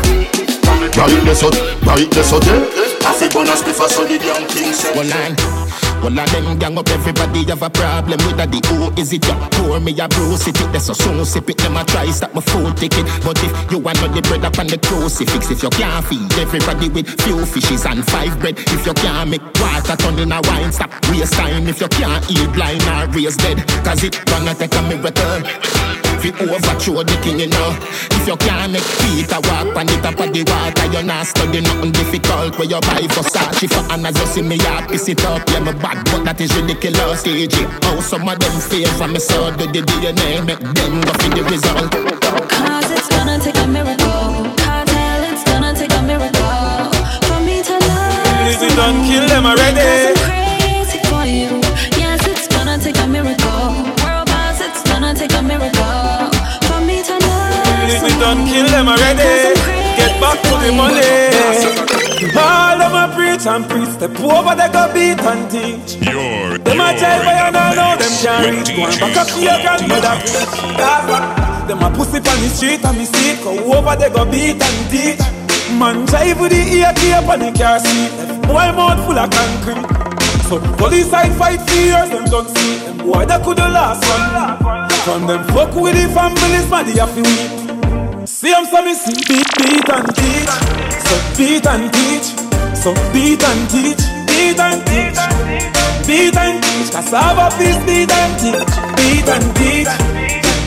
Right 0.98 1.24
this 1.24 1.42
out, 1.46 1.56
right 1.86 2.10
this 2.10 2.32
out, 2.34 2.44
yeah. 2.44 2.66
Half 3.06 3.22
a 3.22 3.26
bun 3.30 3.46
a 3.46 3.54
spliff 3.54 3.80
a 3.80 3.86
so 3.88 4.02
the 4.02 4.18
damn 4.18 4.44
thing 4.50 4.74
set. 4.74 4.96
One 4.98 5.08
line. 5.08 5.61
All 6.02 6.18
of 6.18 6.30
them 6.32 6.58
gang 6.58 6.76
up, 6.76 6.88
everybody 6.88 7.44
have 7.44 7.62
a 7.62 7.70
problem 7.70 8.18
with 8.26 8.36
that. 8.36 8.50
The 8.50 8.58
who 8.66 8.90
is 9.00 9.12
it? 9.12 9.22
You 9.24 9.34
pour 9.54 9.78
me 9.78 9.94
a 10.00 10.08
bruise 10.08 10.48
it. 10.48 10.58
That's 10.74 10.88
a 10.88 10.94
soon 10.94 11.24
sip 11.24 11.48
it. 11.48 11.58
Them 11.58 11.76
a 11.76 11.84
try 11.84 12.10
stop 12.10 12.34
my 12.34 12.40
food 12.40 12.76
ticket. 12.76 13.06
But 13.22 13.38
if 13.38 13.52
you 13.70 13.78
want 13.78 14.02
not 14.02 14.10
the 14.10 14.20
bread 14.22 14.44
up 14.44 14.58
on 14.58 14.66
the 14.66 14.78
crucifix, 14.78 15.50
if 15.50 15.62
you 15.62 15.70
can't 15.70 16.04
feed 16.04 16.32
everybody 16.42 16.88
with 16.88 17.06
few 17.22 17.46
fishes 17.46 17.86
and 17.86 18.04
five 18.04 18.34
bread, 18.40 18.58
if 18.58 18.84
you 18.84 18.94
can't 18.94 19.30
make 19.30 19.46
water 19.62 19.94
turn 19.94 20.18
in 20.18 20.32
a 20.32 20.40
wine, 20.42 20.72
stop 20.72 20.90
waste 21.06 21.34
time. 21.34 21.68
If 21.68 21.80
you 21.80 21.88
can't 21.88 22.22
eat 22.28 22.50
blind 22.50 22.82
or 22.82 23.06
raise 23.14 23.36
dead, 23.36 23.62
cause 23.86 24.02
it 24.02 24.18
gonna 24.26 24.54
take 24.54 24.74
a 24.74 24.82
miracle. 24.82 26.02
If 26.22 26.38
you 26.38 26.54
overthrow 26.54 27.02
the 27.02 27.18
king, 27.22 27.40
you 27.40 27.48
know. 27.48 27.74
If 28.14 28.28
you 28.28 28.36
can't 28.36 28.70
make 28.70 28.86
Peter 29.02 29.42
walk 29.42 29.74
on 29.74 29.86
the 29.86 29.98
top 29.98 30.18
of 30.22 30.30
the 30.30 30.46
water, 30.46 30.86
you're 30.94 31.02
not 31.02 31.26
studying 31.26 31.64
nothing 31.64 31.90
difficult. 31.90 32.58
Where 32.58 32.68
you 32.68 32.78
buy 32.78 33.02
for 33.10 33.26
and 33.90 34.06
as 34.06 34.18
you 34.18 34.26
see 34.26 34.42
me, 34.42 34.58
I 34.60 34.86
piss 34.86 35.08
it 35.08 35.24
up. 35.24 35.42
Yeah, 35.50 35.66
me 35.66 35.72
bad, 35.92 36.04
but 36.06 36.24
that 36.24 36.40
is 36.40 36.54
ridiculous. 36.56 37.22
AJ, 37.24 37.68
how 37.84 38.00
some 38.00 38.28
of 38.28 38.38
them 38.38 38.60
fail 38.60 38.88
from 38.96 39.12
me, 39.12 39.20
so 39.20 39.50
do 39.56 39.66
the 39.66 39.80
DNA, 39.82 40.44
make 40.44 40.58
them 40.58 41.00
go 41.00 41.12
for 41.20 41.30
the 41.30 41.42
result. 41.44 41.92
Cause 42.48 42.90
it's 42.90 43.08
gonna 43.08 43.38
take 43.38 43.56
a 43.56 43.66
miracle. 43.66 44.48
Cartel, 44.56 45.22
it's 45.28 45.44
gonna 45.44 45.74
take 45.74 45.92
a 45.92 46.02
miracle. 46.02 46.90
For 47.28 47.40
me 47.44 47.62
to 47.62 47.76
love. 47.88 48.48
Easy 48.48 48.68
done, 48.76 49.04
kill 49.06 49.26
them 49.28 49.46
already. 49.46 49.80
I'm 49.80 50.16
crazy 50.16 50.98
for 51.08 51.24
you. 51.26 51.60
Yes, 51.98 52.26
it's 52.26 52.48
gonna 52.48 52.78
take 52.78 52.98
a 52.98 53.06
miracle. 53.06 53.84
World 54.02 54.26
boss, 54.26 54.60
it's 54.60 54.82
gonna 54.88 55.14
take 55.14 55.34
a 55.34 55.42
miracle. 55.42 56.30
For 56.68 56.80
me 56.80 57.02
to 57.02 57.14
love. 57.26 57.88
Easy 57.88 58.12
done, 58.18 58.46
kill 58.48 58.66
them 58.68 58.88
already. 58.88 59.54
Get 59.96 60.12
back 60.20 60.40
to 60.42 60.54
the 60.64 60.72
money. 60.72 61.71
All 63.44 63.56
of 63.56 63.62
my 63.62 63.66
preach 63.66 63.80
and 63.82 63.86
preach, 63.86 63.88
step 63.96 64.20
over 64.20 64.54
they 64.54 64.68
go 64.70 64.86
beat 64.94 65.20
and 65.20 65.50
teach. 65.50 65.96
You're, 66.06 66.58
Them 66.58 66.78
a 66.78 66.94
jive 66.94 67.24
by 67.24 67.48
in 67.48 67.54
and 67.54 67.56
I 67.56 67.74
know 67.74 67.96
the 67.98 68.06
them 68.06 68.14
can't 68.22 68.68
reach 68.68 68.78
one. 68.78 68.98
Back 69.00 69.16
up 69.18 69.26
to 69.26 69.40
your 69.42 69.58
grandmother. 69.58 70.14
Them 71.66 71.82
a 71.82 71.90
pussy 71.90 72.18
on 72.18 72.38
the 72.38 72.48
street 72.54 72.84
and 72.84 72.98
me 72.98 73.04
see 73.04 73.42
go 73.42 73.50
over 73.74 73.96
they 73.96 74.10
go 74.10 74.24
beat 74.30 74.62
and 74.62 74.90
teach. 74.90 75.18
Man 75.74 76.06
drive 76.06 76.38
with 76.40 76.52
the 76.52 76.62
ear 76.70 76.92
tape 76.94 77.26
on 77.26 77.40
the 77.40 77.50
car 77.58 77.80
seat. 77.80 78.12
Boy 78.46 78.70
mouth 78.78 79.02
full 79.06 79.18
of 79.18 79.30
concrete. 79.30 79.90
So 80.46 80.60
police 80.76 81.10
side 81.10 81.34
fight 81.34 81.66
years, 81.74 82.10
them 82.10 82.24
don't 82.26 82.46
see 82.46 82.78
them 82.78 82.98
boy 82.98 83.26
that 83.26 83.42
coulda 83.42 83.66
last 83.66 84.06
one. 84.06 84.86
From 85.02 85.26
them 85.26 85.42
fuck 85.50 85.74
with 85.74 85.98
the 85.98 86.06
families, 86.14 86.70
man 86.70 86.86
they 86.86 87.00
have 87.00 87.10
to 87.14 87.22
weep. 87.26 88.28
See 88.28 88.54
I'm 88.54 88.66
so 88.66 88.78
see 88.94 89.18
beat, 89.26 89.50
beat 89.58 89.88
and 89.90 90.06
teach. 90.14 90.46
So 91.10 91.16
beat 91.34 91.66
and 91.66 91.90
teach. 91.90 92.51
So 92.74 92.94
beat 93.12 93.42
and 93.42 93.62
teach. 93.70 94.02
Beat 94.26 94.58
and 94.58 94.80
teach. 94.86 95.18
Beat 96.06 96.36
and 96.36 96.62
teach. 96.62 96.90
Cassava 96.90 97.50
please 97.56 97.78
beat 97.86 98.10
and 98.10 98.32
teach. 98.40 98.72
Beat 98.96 99.28
and 99.28 99.46
teach. 99.56 99.92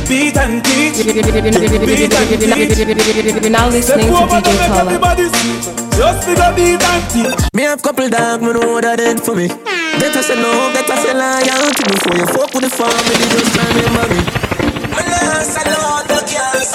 Beat 0.07 0.37
and 0.37 0.63
teach. 0.63 0.97
Beat 1.03 2.13
and 2.13 2.39
teach. 2.39 3.49
Now 3.51 3.67
listening 3.69 4.07
to 4.07 4.13
DJ 4.13 4.43
make 4.45 4.71
Tola. 4.71 4.85
everybody 4.85 5.25
see. 5.29 5.59
Just 5.97 6.27
beat 6.55 6.83
and 6.83 7.03
teach. 7.11 7.35
Me 7.53 7.63
have 7.63 7.81
couple 7.81 8.07
dog, 8.09 8.41
me 8.41 8.53
know 8.53 8.73
what 8.73 8.83
that 8.83 8.97
dead 8.97 9.19
for 9.21 9.35
me. 9.35 9.47
Better 9.47 10.21
say 10.23 10.35
no, 10.35 10.51
better 10.73 10.95
say 10.97 11.13
loyalty 11.13 11.83
before 11.89 12.17
you 12.17 12.27
fuck 12.27 12.53
with 12.53 12.63
the 12.63 12.69
family. 12.69 13.15
Just 13.33 13.55
remember 13.57 14.05
me. 14.13 14.19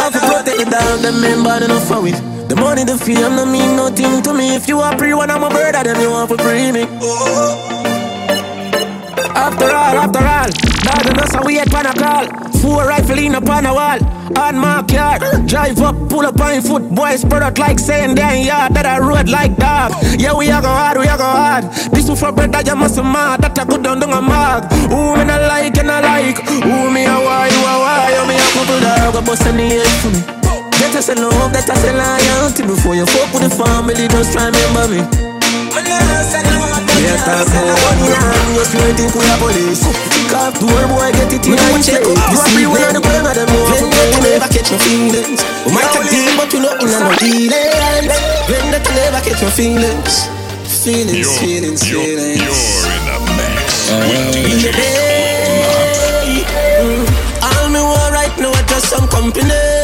I 0.01 0.05
have 0.05 0.13
to 0.13 0.21
protect 0.21 0.59
the 0.59 0.65
dog, 0.71 1.01
them 1.01 1.21
men 1.21 1.43
bad 1.45 1.63
enough 1.63 1.87
for 1.87 2.07
it. 2.07 2.40
The 2.50 2.57
money, 2.57 2.83
the 2.83 2.99
fame, 2.99 3.37
no 3.37 3.47
mean 3.47 3.76
nothing 3.76 4.23
to 4.23 4.35
me. 4.35 4.57
If 4.57 4.66
you 4.66 4.80
are 4.80 4.97
pre 4.97 5.14
one, 5.14 5.30
I'm 5.30 5.45
a 5.45 5.49
bird, 5.50 5.76
then 5.76 6.00
you 6.00 6.11
want 6.11 6.30
to 6.30 6.37
free 6.42 6.73
me. 6.73 6.83
After 9.38 9.71
all, 9.71 9.95
after 10.02 10.19
all, 10.19 10.50
dog 10.83 11.07
and 11.07 11.21
us, 11.23 11.47
we 11.47 11.61
at 11.61 11.71
a 11.71 11.95
call. 11.95 12.26
Four 12.59 12.88
rifle 12.88 13.21
in 13.21 13.37
upon 13.37 13.66
a 13.66 13.73
wall. 13.73 13.99
On 14.37 14.59
my 14.59 14.83
car, 14.83 15.21
drive 15.47 15.78
up, 15.78 15.95
pull 16.09 16.26
up 16.26 16.40
on 16.40 16.54
your 16.54 16.62
foot. 16.62 16.90
Boys 16.90 17.21
spread 17.21 17.45
out 17.45 17.57
like 17.57 17.78
saying 17.78 18.16
damn 18.16 18.45
yard 18.45 18.75
that 18.75 18.85
I 18.85 18.99
road 18.99 19.28
like 19.28 19.54
dog. 19.54 19.92
Yeah, 20.19 20.35
we 20.35 20.50
are 20.50 20.61
go 20.61 20.66
hard, 20.66 20.99
we 20.99 21.07
are 21.07 21.19
go 21.19 21.30
hard. 21.30 21.71
This 21.95 22.09
one 22.09 22.16
for 22.16 22.33
bread 22.33 22.50
that 22.50 22.66
you 22.66 22.75
must 22.75 22.97
mad. 22.97 23.42
That 23.42 23.57
I 23.61 23.64
go 23.64 23.78
down 23.80 24.00
down 24.00 24.12
a 24.12 24.21
mark. 24.21 24.64
Who 24.90 25.14
me 25.16 25.25
not 25.25 25.42
like 25.47 25.78
and 25.78 25.88
I 25.88 26.00
like. 26.00 26.38
Who 26.42 26.90
me 26.90 27.04
a 27.04 27.14
why, 27.14 27.47
you 27.47 27.62
a 27.62 27.75
why. 27.78 28.11
You 28.11 28.26
me 28.26 28.35
a 28.35 28.47
couple 28.50 28.80
dog, 28.80 29.14
a 29.14 29.23
bust 29.25 29.47
in 29.47 29.57
the 29.57 29.87
for 30.02 30.11
me. 30.11 30.40
Better 30.81 31.03
say 31.03 31.15
love, 31.15 31.53
better 31.53 31.77
say 31.77 31.93
loyalty 31.93 32.63
before 32.65 32.97
you 32.97 33.05
fuck 33.07 33.29
with 33.37 33.45
the 33.45 33.53
family. 33.53 34.09
Just 34.09 34.33
try 34.33 34.49
remember 34.49 34.89
me. 34.89 35.01
Yeah, 37.01 37.17
talk 37.25 37.49
about 37.49 37.81
money 37.81 38.13
and 38.13 38.53
you 38.57 38.65
still 38.65 38.93
think 38.93 39.13
we 39.17 39.25
are 39.25 39.39
police. 39.41 39.85
Kick 40.13 40.33
off 40.37 40.57
door, 40.61 40.85
boy, 40.93 41.09
get 41.17 41.33
it 41.33 41.45
in 41.49 41.57
and 41.57 41.81
check. 41.81 42.05
You 42.05 42.13
are 42.17 42.49
free 42.53 42.69
one 42.69 42.85
of 42.85 42.93
the 42.93 43.01
ground 43.01 43.29
of 43.29 43.35
them. 43.37 43.49
When 43.49 43.89
that 43.89 44.09
you 44.13 44.21
never 44.21 44.49
catch 44.53 44.69
my 44.69 44.79
feelings. 44.85 45.41
We 45.65 45.73
might 45.73 45.89
have 45.97 46.09
deal, 46.13 46.33
but 46.37 46.53
we 46.53 46.61
not 46.61 46.81
in 46.85 46.93
no 46.93 47.09
dealings. 47.17 48.13
When 48.49 48.65
that 48.73 48.85
you 48.85 48.95
never 49.01 49.21
catch 49.25 49.41
my 49.41 49.49
feelings. 49.53 50.29
Feelings, 50.85 51.13
You're, 51.13 51.41
feelings, 51.41 51.81
you're, 51.89 52.01
feelings. 52.05 52.41
you're 52.41 52.89
in 52.89 53.05
the 53.05 53.17
mix 53.37 53.93
with 54.09 54.33
DJ 54.33 54.73
Hey, 54.73 56.41
mm. 56.81 57.05
all 57.45 57.69
me 57.69 57.81
want 57.81 58.13
right 58.13 58.33
now 58.39 58.49
is 58.53 58.65
just 58.69 58.87
some 58.89 59.09
company. 59.09 59.80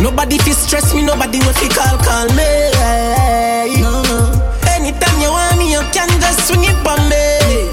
Nobody 0.00 0.38
fi 0.38 0.52
stress 0.52 0.94
me, 0.94 1.02
nobody 1.02 1.38
will 1.38 1.52
fi 1.52 1.68
call 1.68 1.96
call 2.00 2.26
me. 2.32 2.48
No, 3.80 4.02
no. 4.08 4.18
Anytime 4.74 5.16
you 5.20 5.30
want 5.30 5.58
me, 5.58 5.72
you 5.72 5.82
can 5.92 6.08
just 6.20 6.48
swing 6.48 6.64
it 6.64 6.76
for 6.84 6.96
me. 7.10 7.20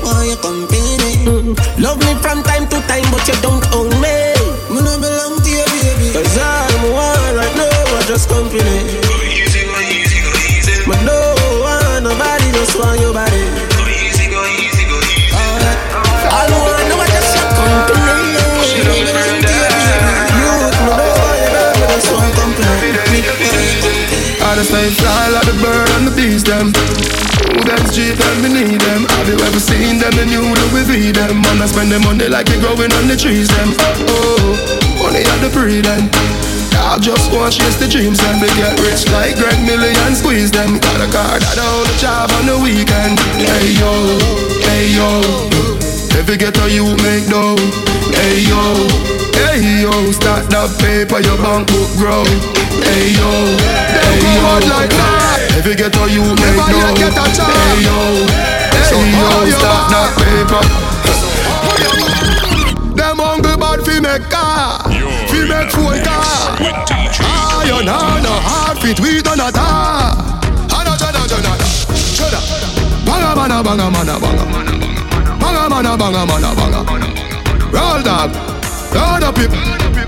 Want 0.04 0.28
your 0.28 0.38
company? 0.44 1.24
Mm, 1.24 1.56
Love 1.80 2.00
me 2.04 2.14
from 2.20 2.44
time 2.44 2.68
to 2.68 2.78
time, 2.88 3.08
but 3.12 3.24
you 3.28 3.36
don't 3.42 3.64
own 3.74 3.90
me. 4.04 4.36
Me 4.74 4.80
no 4.84 4.94
belong 5.00 5.40
to 5.40 5.50
you, 5.50 5.66
baby. 5.72 6.08
Cause 6.14 6.38
all 6.38 6.68
me 6.84 6.90
want 6.92 7.32
right 7.40 7.56
now 7.56 7.98
is 8.00 8.08
just 8.08 8.28
company. 8.30 9.00
But 10.88 11.00
no 11.04 11.16
one, 11.64 12.04
nobody 12.04 12.48
just 12.52 12.76
want 12.80 13.00
your 13.00 13.14
body. 13.14 13.37
Just 24.58 24.74
stay 24.74 24.90
fly 24.90 25.30
like 25.30 25.46
the 25.46 25.54
bird 25.62 25.86
and 26.02 26.10
the 26.10 26.14
bees 26.18 26.42
them. 26.42 26.74
Who 27.46 27.62
them 27.62 27.78
street 27.94 28.18
and 28.18 28.42
we 28.42 28.50
need 28.50 28.82
them. 28.82 29.06
Have 29.06 29.30
you 29.30 29.38
ever 29.38 29.62
seen 29.62 30.02
them? 30.02 30.10
They 30.18 30.26
knew 30.26 30.50
that 30.50 30.70
we 30.74 30.82
feed 30.82 31.14
them. 31.14 31.46
Man, 31.46 31.62
I 31.62 31.70
spend 31.70 31.94
the 31.94 32.02
money 32.02 32.26
like 32.26 32.50
it 32.50 32.58
growing 32.58 32.90
on 32.90 33.06
the 33.06 33.14
trees 33.14 33.54
them. 33.54 33.78
Oh, 34.10 34.58
money 34.98 35.22
at 35.22 35.46
the 35.46 35.54
pre 35.54 35.86
them. 35.86 36.10
I 36.74 36.98
just 36.98 37.30
want 37.30 37.54
chase 37.54 37.78
the 37.78 37.86
dreams 37.86 38.18
and 38.18 38.42
we 38.42 38.50
get 38.58 38.74
rich 38.82 39.06
like 39.14 39.38
Greg 39.38 39.62
Million 39.62 40.18
squeeze 40.18 40.50
them. 40.50 40.82
Got 40.82 41.06
a 41.06 41.08
car 41.14 41.38
own 41.38 41.86
a 41.86 41.96
job 42.02 42.34
on 42.42 42.50
the 42.50 42.58
weekend. 42.58 43.14
Hey 43.38 43.78
yo, 43.78 43.94
hey 44.66 44.90
yo. 44.90 45.22
Every 46.18 46.34
ghetto 46.34 46.66
you 46.66 46.98
make 47.06 47.30
dough. 47.30 47.62
Hey 48.10 48.42
yo, 48.50 48.58
hey 49.38 49.84
yo. 49.84 49.92
Start 50.12 50.50
that 50.50 50.70
paper, 50.82 51.20
your 51.22 51.38
bank 51.38 51.68
book 51.70 51.90
grow. 51.98 52.24
Hey 52.82 53.14
yo, 53.14 53.32
hey 53.94 54.22
yo. 54.22 54.60
like 54.70 54.90
that. 54.94 55.58
Every 55.58 55.76
get 55.76 55.94
to 55.94 56.06
you 56.10 56.24
make 56.38 56.58
no. 56.70 56.94
get 56.98 57.14
a 57.14 57.26
chance. 57.34 57.42
Hey 57.42 57.86
yo, 57.86 57.98
hey 58.90 59.10
yo, 59.14 59.30
stop 59.58 59.90
that 59.94 60.10
paper. 60.18 60.64
Them 62.98 63.18
hungry 63.22 63.56
bad 63.58 63.86
fi 63.86 64.00
make 64.02 64.28
car 64.30 64.82
Fi 65.30 65.40
make 65.46 65.70
phone 65.70 66.02
car 66.02 66.58
Ah, 67.22 67.62
you 67.64 67.86
know 67.86 68.18
no 68.26 68.34
hard 68.42 68.80
fit 68.80 69.00
we 69.00 69.22
done 69.22 69.40
a 69.40 69.52
tar 69.52 70.18
Hana 70.74 70.98
jana 70.98 71.22
jana 71.30 71.54
jana 72.18 72.40
Banga 73.06 73.36
mana 73.38 73.62
banga 73.64 73.92
mana 73.92 74.20
banga. 74.20 74.46
Banga 75.40 75.70
mana 75.70 75.96
banga 75.96 76.26
mana 76.26 76.50
banga 76.58 76.82
Roll 77.72 78.02
dog 78.02 78.47
Turn 78.98 79.24
up 79.24 79.38
it. 79.38 79.52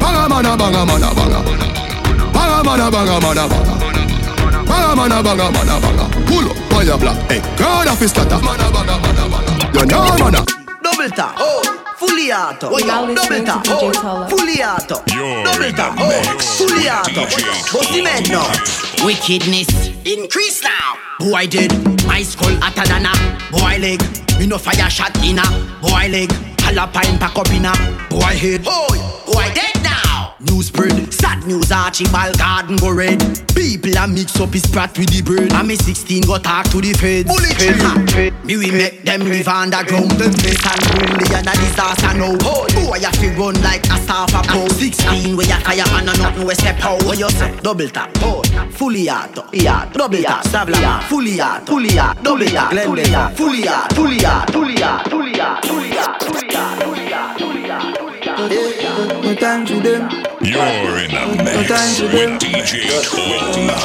Banga 0.02 0.26
mana 0.28 0.58
banga 0.58 0.82
mana 0.84 1.14
banga. 1.14 1.40
Banga 2.34 2.64
mana 2.66 2.90
banga 2.90 3.16
mana 3.22 3.46
banga. 3.46 3.74
Banga 4.66 4.96
mana 4.98 5.22
banga 5.22 5.52
mana 5.54 5.76
banga. 5.78 6.06
Pull 6.26 6.50
up 6.50 6.74
on 6.74 6.86
your 6.88 6.98
block. 6.98 7.18
Hey, 7.30 7.42
turn 7.56 7.88
up 7.88 8.02
it 8.02 8.10
scatter. 8.10 8.42
Mana 8.42 8.66
banga 8.74 8.98
mana 8.98 9.30
banga. 9.30 9.52
You 9.78 9.86
know 9.86 10.18
mana. 10.18 10.42
Double 10.82 11.10
tap. 11.10 11.36
Oh. 11.38 11.76
Fuliato, 12.00 12.70
Dobeta, 12.70 13.62
Fuliato, 14.30 15.04
Dobeta, 15.44 15.94
Fuliato, 16.58 17.24
Bossimeno. 17.74 18.42
Wickedness, 19.04 19.68
increase 20.06 20.64
now. 20.64 20.96
Boy 21.20 21.48
did, 21.48 21.74
my 22.08 22.22
skull 22.24 22.56
at 22.64 22.78
a 22.78 23.52
boy 23.52 23.78
leg, 23.82 24.02
me 24.40 24.48
no 24.48 24.58
fire 24.58 24.90
shot 24.90 25.14
in 25.26 25.40
a 25.40 25.44
boy 25.82 26.08
leg. 26.10 26.49
Call 26.70 26.84
a 26.84 26.88
pine 26.88 27.18
pack 27.18 27.36
up 27.36 27.50
in 27.50 27.66
a 27.66 27.72
boy 28.12 28.38
head. 28.38 28.64
Boy, 28.64 29.00
boy, 29.26 29.34
boy. 29.34 29.69
News 30.60 30.68
spread, 30.68 31.14
sad 31.14 31.48
news 31.48 31.72
Archibald 31.72 32.38
garden 32.38 32.76
go 32.76 32.92
red. 32.92 33.18
People 33.56 33.96
a 33.96 34.06
mix 34.06 34.38
up 34.42 34.52
his 34.52 34.66
brat 34.68 34.92
with 35.00 35.08
the 35.08 35.22
bird. 35.24 35.54
And 35.54 35.68
me 35.70 35.78
16 35.78 36.24
go 36.24 36.38
talk 36.38 36.68
to 36.76 36.82
the 36.82 36.92
feds. 37.00 37.32
Bullet 37.32 37.56
tree. 38.12 38.32
Me 38.44 38.58
we 38.58 38.70
make 38.70 39.04
them 39.04 39.22
live 39.22 39.48
underground. 39.48 40.12
The 40.20 40.28
mess 40.28 40.60
and 40.68 40.84
bully 41.00 41.32
and 41.32 41.48
a 41.48 41.56
disaster 41.56 42.12
now. 42.12 42.36
Boy 42.76 43.00
a 43.00 43.08
fi 43.08 43.32
run 43.40 43.56
like 43.64 43.88
a 43.88 43.96
staff 44.04 44.36
a 44.36 44.44
pro. 44.44 44.68
16 44.68 45.38
where 45.38 45.48
ya 45.48 45.60
fire 45.64 45.88
and 45.96 46.10
a 46.10 46.18
nothing 46.20 46.46
we 46.46 46.54
step 46.56 46.84
out. 46.84 47.04
What 47.08 47.18
you 47.18 47.30
say? 47.30 47.56
Double 47.64 47.88
tap. 47.88 48.12
Oh, 48.20 48.44
fully 48.76 49.10
auto. 49.10 49.48
Yeah, 49.54 49.88
double 49.94 50.22
tap. 50.22 50.44
Stabla. 50.44 51.04
Fully 51.08 51.40
auto. 51.40 51.72
Fully 51.72 51.98
auto. 51.98 52.22
Double 52.22 52.52
tap. 52.52 52.74
Fully 52.76 53.06
auto. 53.08 53.32
Fully 53.38 53.64
auto. 53.64 53.96
Fully 53.96 54.26
auto. 54.28 54.52
Fully 54.52 54.84
auto. 54.84 55.08
Fully 55.08 55.24
auto. 55.24 55.32
Fully 55.32 55.54
auto. 55.56 55.80
Fully 55.80 56.44
auto. 56.44 56.68
Fully 56.68 57.00
auto. 57.16 57.48
Fully 57.48 57.72
auto. 57.72 59.22
No 59.22 59.36
time 59.36 59.66
to 59.66 59.80
them. 59.80 60.29
You're 60.42 60.64
in 61.00 61.12
the 61.12 61.44
mix 61.44 62.00
with 62.00 62.40
DJ 62.40 63.04
Cola. 63.10 63.76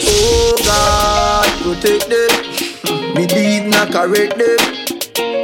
Oh 0.00 0.56
God, 0.64 1.62
protect 1.62 2.08
them. 2.08 3.14
Me 3.14 3.26
deed 3.26 3.68
not 3.68 3.92
correct 3.92 4.38
them. 4.38 4.56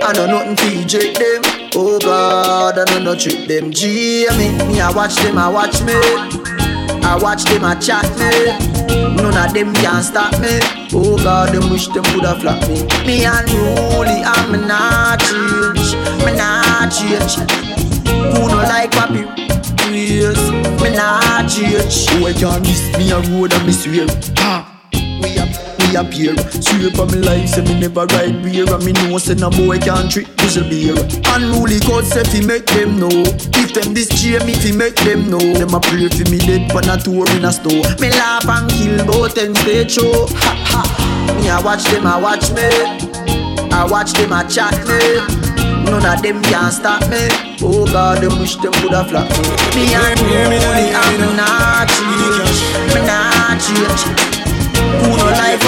I 0.03 0.13
know 0.15 0.27
nothing 0.27 0.57
to 0.57 0.81
eject 0.81 1.19
them. 1.19 1.43
Oh 1.75 1.99
God, 2.01 2.79
I 2.79 2.85
don't 2.87 3.05
know 3.05 3.13
no 3.13 3.19
trick 3.19 3.47
them. 3.47 3.71
G 3.73 4.27
me, 4.39 4.57
me 4.67 4.81
I 4.81 4.91
watch 4.91 5.17
them, 5.17 5.37
I 5.37 5.49
watch 5.51 5.83
me. 5.83 5.93
I 7.05 7.19
watch 7.21 7.45
them, 7.45 7.65
I 7.65 7.75
chat 7.75 8.09
me. 8.17 8.57
None 9.17 9.37
of 9.37 9.53
them 9.53 9.75
can 9.75 10.03
stop 10.03 10.33
me. 10.41 10.61
Oh 10.95 11.19
God, 11.23 11.53
them 11.53 11.69
wish 11.71 11.89
them 11.89 12.05
woulda 12.15 12.41
flop 12.41 12.61
me. 12.69 12.85
Me 13.07 13.25
unruly, 13.27 14.25
I'm 14.25 14.67
not 14.67 15.21
change. 15.21 15.93
Me 16.25 16.33
not 16.37 16.89
change. 16.89 17.37
Who 18.09 18.49
no 18.49 18.57
like 18.65 18.91
papi? 18.91 19.54
Yes, 19.95 20.51
me 20.83 20.91
not 20.91 21.49
change. 21.49 22.09
Who 22.11 22.27
I 22.27 22.33
can 22.33 22.61
miss 22.63 22.83
me 22.99 23.13
a 23.13 23.21
road 23.31 23.53
and 23.55 23.65
me 23.65 23.71
swear. 23.73 24.07
Ha. 24.43 24.67
We 24.93 25.39
up, 25.39 25.55
we 25.79 25.97
up 25.97 26.13
here. 26.13 26.35
Swear 26.51 26.91
for 26.91 27.07
me 27.07 27.23
life, 27.23 27.49
say 27.49 27.63
me 27.63 27.79
never 27.79 28.05
ride 28.07 28.43
beer. 28.43 28.67
And 28.67 28.85
me 28.85 28.91
know 28.91 29.19
say 29.19 29.35
no 29.35 29.51
boy 29.51 29.79
can 29.79 30.09
trick 30.09 30.27
whistle 30.43 30.69
beer. 30.69 30.99
Unruly 31.31 31.79
code 31.87 32.07
say 32.07 32.25
fi 32.25 32.45
make 32.45 32.67
them 32.67 32.99
know. 32.99 33.23
If 33.55 33.73
them 33.73 33.95
this 33.95 34.09
cheer 34.21 34.43
me 34.45 34.55
fi 34.55 34.73
make 34.73 34.97
them 34.97 35.31
know. 35.31 35.39
Them 35.39 35.73
a 35.75 35.79
pray 35.79 36.09
fi 36.09 36.27
me 36.29 36.39
dead 36.43 36.71
pan 36.75 36.91
a 36.91 36.99
tour 36.99 37.31
in 37.31 37.45
a 37.45 37.53
store. 37.53 37.87
Me 38.03 38.11
laugh 38.11 38.49
and 38.51 38.69
kill 38.75 39.07
both 39.07 39.39
and 39.39 39.57
stage 39.59 39.93
show. 39.93 40.27
Ha 40.27 40.53
ha. 40.75 41.37
Me 41.39 41.49
a 41.49 41.63
watch 41.63 41.85
them, 41.85 42.05
I 42.05 42.19
watch 42.19 42.51
me. 42.51 42.67
I 43.71 43.87
watch 43.87 44.13
them, 44.15 44.33
I 44.33 44.43
chat 44.43 44.75
me. 44.91 45.54
None 46.05 46.19
of 46.19 46.23
them 46.23 46.43
can 46.43 46.71
stop 46.71 47.01
me. 47.09 47.33
Oh 47.65 47.89
God, 47.89 48.21
them 48.21 48.39
wish 48.39 48.57
them 48.57 48.73
coulda 48.77 49.09
flop 49.09 49.25
me. 49.25 49.89
Me 49.89 49.95
and 49.97 50.21
only 50.21 50.93
I'm 50.93 51.33
not 51.33 51.89
change. 51.89 52.61
Me 52.93 53.01
not 53.09 53.57
change. 53.57 54.05
Who 55.01 55.17
no 55.17 55.33
like 55.33 55.65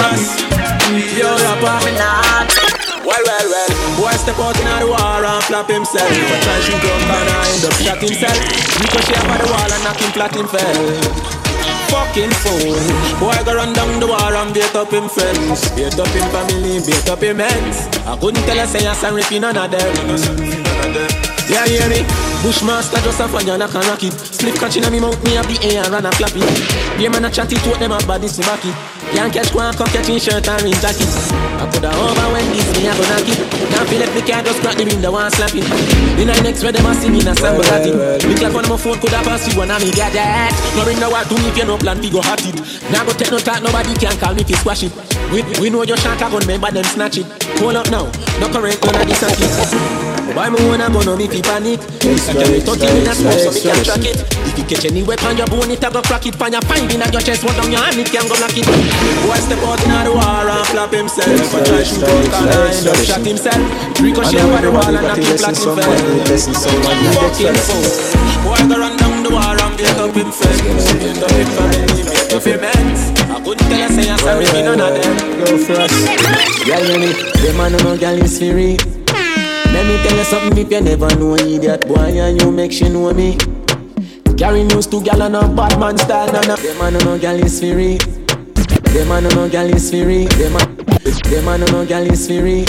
me? 0.93 1.17
Yo, 1.17 1.33
rapper. 1.41 1.81
Me 1.89 1.91
not. 1.97 2.53
Well, 3.01 3.17
well, 3.25 3.47
well. 3.49 3.71
Boy 3.97 4.13
step 4.13 4.37
out 4.37 4.53
in 4.61 4.69
the 4.77 4.85
war 4.85 5.25
and 5.25 5.43
flap 5.45 5.69
himself. 5.69 6.05
But 6.05 6.43
try 6.45 6.59
shoot 6.61 6.85
up 6.85 7.09
and 7.17 7.29
I 7.33 7.49
end 7.57 7.65
up 7.65 7.73
shot 7.81 7.97
himself. 7.97 8.37
Ricochet 8.77 9.17
over 9.17 9.41
the 9.41 9.49
wall 9.49 9.73
and 9.73 9.83
knock 9.83 9.97
him 9.97 10.11
flat 10.11 10.35
him 10.35 10.45
fell. 10.45 11.36
Fucking 11.89 12.31
fool. 12.43 12.75
Boy 13.19 13.37
go 13.45 13.55
run 13.55 13.73
down 13.73 13.99
the 13.99 14.07
war 14.07 14.35
and 14.35 14.53
beat 14.53 14.75
up 14.75 14.91
him 14.91 15.07
friends. 15.07 15.69
Beat 15.71 15.97
up 15.97 16.07
him 16.07 16.27
family, 16.31 16.79
beat 16.85 17.09
up 17.09 17.21
him 17.21 17.39
ends. 17.39 17.87
I 18.05 18.17
couldn't 18.19 18.43
tell 18.43 18.57
her 18.57 18.67
say 18.67 18.85
I'm 18.85 18.95
sorry 18.95 19.23
for 19.23 19.39
none 19.39 19.57
of 19.57 19.71
them. 19.71 19.95
Yeah, 21.49 21.65
hear 21.65 21.87
me? 21.89 22.26
Bushmaster 22.43 23.01
just 23.01 23.19
a 23.19 23.27
fire 23.27 23.57
like 23.57 23.73
a 23.73 23.79
rocket. 23.89 24.13
Slip 24.13 24.55
catching 24.55 24.85
on 24.85 24.91
me 24.91 24.99
mouth, 24.99 25.17
me 25.25 25.35
a 25.37 25.43
the 25.43 25.57
air 25.65 25.83
and 25.83 25.91
run 25.91 26.05
a 26.05 26.11
flap 26.13 26.31
it. 26.35 26.45
Yeah, 27.01 27.09
man 27.09 27.25
a 27.25 27.29
chat 27.29 27.51
it, 27.51 27.59
what 27.65 27.79
them 27.79 27.91
a 27.91 27.99
body 28.05 28.29
to 28.29 28.41
back 28.45 28.63
it. 28.63 28.75
Can't 29.11 29.33
catch 29.33 29.53
one, 29.55 29.73
come 29.73 29.87
catch 29.89 30.09
in 30.09 30.19
shirt 30.19 30.47
and 30.47 30.65
in 30.69 30.77
jacket. 30.77 31.09
I 31.57 31.65
put 31.65 31.81
a 31.81 31.89
over 31.89 32.27
when 32.31 32.45
this 32.53 32.69
me 32.77 32.85
a 32.85 32.93
go 32.93 33.03
knock 33.09 33.25
it. 33.25 33.39
Now 33.73 33.83
feel 33.89 33.99
like 33.99 34.13
the 34.13 34.21
car 34.21 34.45
just 34.45 34.61
crack 34.61 34.77
the 34.77 34.85
window 34.85 35.17
and 35.17 35.33
slap 35.33 35.55
it. 35.57 35.65
The 35.65 36.23
night 36.29 36.43
next 36.45 36.61
where 36.61 36.71
them 36.71 36.85
a 36.85 36.93
see 36.93 37.09
me 37.09 37.25
in 37.25 37.27
a 37.27 37.33
samba 37.33 37.63
got 37.65 37.81
it. 37.81 37.95
Look 38.21 38.39
like 38.39 38.53
of 38.53 38.69
my 38.69 38.77
phone 38.77 38.99
could 39.01 39.17
have 39.17 39.25
passed 39.25 39.49
you 39.49 39.57
and 39.57 39.71
I 39.73 39.81
me 39.81 39.89
get 39.91 40.13
that. 40.13 40.53
No 40.77 40.85
ring 40.85 40.99
no 41.01 41.09
what 41.09 41.25
do 41.27 41.35
me 41.41 41.49
if 41.49 41.57
you 41.57 41.65
no 41.65 41.75
plan 41.81 41.97
fi 41.97 42.09
go 42.13 42.21
hot 42.21 42.45
it. 42.45 42.61
Now 42.93 43.01
go 43.01 43.17
take 43.17 43.33
no 43.33 43.41
talk, 43.41 43.65
nobody 43.65 43.97
can 43.97 44.13
call 44.21 44.37
me 44.37 44.45
fi 44.45 44.53
squash 44.61 44.85
it. 44.85 44.93
We, 45.33 45.41
we 45.57 45.73
know 45.73 45.81
your 45.83 45.97
shot 45.97 46.21
a 46.21 46.29
gun, 46.29 46.45
remember 46.45 46.69
them 46.69 46.85
snatch 46.85 47.17
it. 47.17 47.25
Hold 47.59 47.81
up 47.81 47.89
now, 47.89 48.05
no 48.37 48.45
current, 48.53 48.77
none 48.85 49.01
of 49.01 49.07
this 49.09 49.25
a. 49.25 50.07
Why 50.37 50.49
me 50.49 50.61
wanna 50.67 50.91
go 50.93 51.01
no 51.01 51.17
me 51.17 51.25
fi 51.25 51.41
panic? 51.41 51.81
I 52.37 52.45
carry 52.45 52.61
30 52.61 52.85
minutes 53.01 53.17
smoke 53.17 53.41
so 53.41 53.49
me 53.49 53.61
can 53.65 53.81
track 53.81 54.05
it. 54.05 54.17
If 54.45 54.53
you 54.61 54.65
catch 54.69 54.85
any 54.85 55.01
weapon, 55.01 55.37
your 55.41 55.49
bone 55.49 55.73
it 55.73 55.81
a 55.81 55.89
go 55.89 56.05
crack 56.05 56.25
it. 56.29 56.37
Find 56.37 56.53
your 56.53 56.61
find 56.69 56.85
in 56.85 57.01
your 57.01 57.21
chest, 57.25 57.41
hold 57.41 57.57
down 57.57 57.73
your 57.73 57.81
hand, 57.81 57.97
it 57.97 58.13
can 58.13 58.29
go 58.29 58.37
knock 58.37 58.53
it. 58.53 58.61
Boy 59.25 59.41
step 59.41 59.57
out 59.65 59.81
in 59.81 59.89
the 60.05 60.13
war 60.13 60.45
and 60.45 60.67
flap 60.69 60.93
himself. 60.93 61.25
I 61.33 61.65
try 61.65 61.81
shoot 61.81 62.05
out 62.05 62.29
and 62.37 62.53
I 62.53 62.69
end 62.77 62.85
up 62.85 63.01
shot 63.01 63.25
himself. 63.25 63.57
Ricochet 63.97 64.37
over 64.45 64.61
the 64.61 64.69
wall 64.69 64.85
and 64.85 65.01
knock 65.01 65.17
him 65.17 65.33
flat 65.33 65.57
him 65.57 65.73
fell. 65.73 65.97
Fucking 67.17 67.57
fool. 67.57 67.89
Boy 68.45 68.61
go 68.69 68.75
run 68.77 68.93
down 69.01 69.17
the 69.25 69.33
war 69.33 69.57
and 69.57 69.73
beat 69.73 69.97
up 69.97 70.13
him 70.13 70.29
friends. 70.29 70.85
Beat 70.93 71.17
up 71.17 71.33
him 71.33 71.49
family, 71.57 72.05
beat 72.05 72.33
up 72.37 72.45
him 72.45 72.61
ends. 72.61 73.01
I 73.33 73.41
couldn't 73.41 73.65
tell 73.65 73.81
her 73.81 73.89
say 73.89 74.05
I'm 74.13 74.21
sorry, 74.21 74.45
me 74.53 74.61
none 74.61 74.77
of 74.77 74.93
them. 74.93 75.13
Go 75.41 75.57
first. 75.57 75.97
Girl, 76.69 76.85
you 76.85 76.97
need 77.01 77.17
the 77.17 77.49
man 77.57 77.73
who 77.73 77.81
no 77.81 77.97
girl 77.97 78.21
is 78.21 78.37
free. 78.37 78.96
Let 79.77 79.85
me 79.85 80.01
tell 80.01 80.17
you 80.17 80.23
something 80.23 80.57
if 80.57 80.71
you 80.71 80.81
never 80.81 81.07
know 81.19 81.35
idiot 81.35 81.87
boy 81.87 82.17
and 82.17 82.41
you 82.41 82.51
make 82.51 82.71
she 82.71 82.89
know 82.89 83.13
me. 83.13 83.37
Carry 84.35 84.63
news 84.63 84.87
to 84.87 85.03
gal 85.03 85.21
and 85.21 85.35
a 85.35 85.47
bad 85.47 85.79
man 85.79 85.95
style 85.99 86.35
and 86.35 86.49
a 86.49 86.55
the 86.55 86.73
man 86.79 86.93
no 86.93 87.19
girl 87.19 87.37
is 87.37 87.59
free. 87.59 87.97
The 88.91 89.05
man 89.07 89.25
no 89.25 89.47
girl 89.47 89.69
is 89.69 89.91
free. 89.91 90.25
The 90.25 90.49
man, 90.49 90.75
the 91.29 91.41
man 91.45 91.59
no 91.59 91.85
girl 91.85 92.09
is 92.09 92.25
free. 92.25 92.65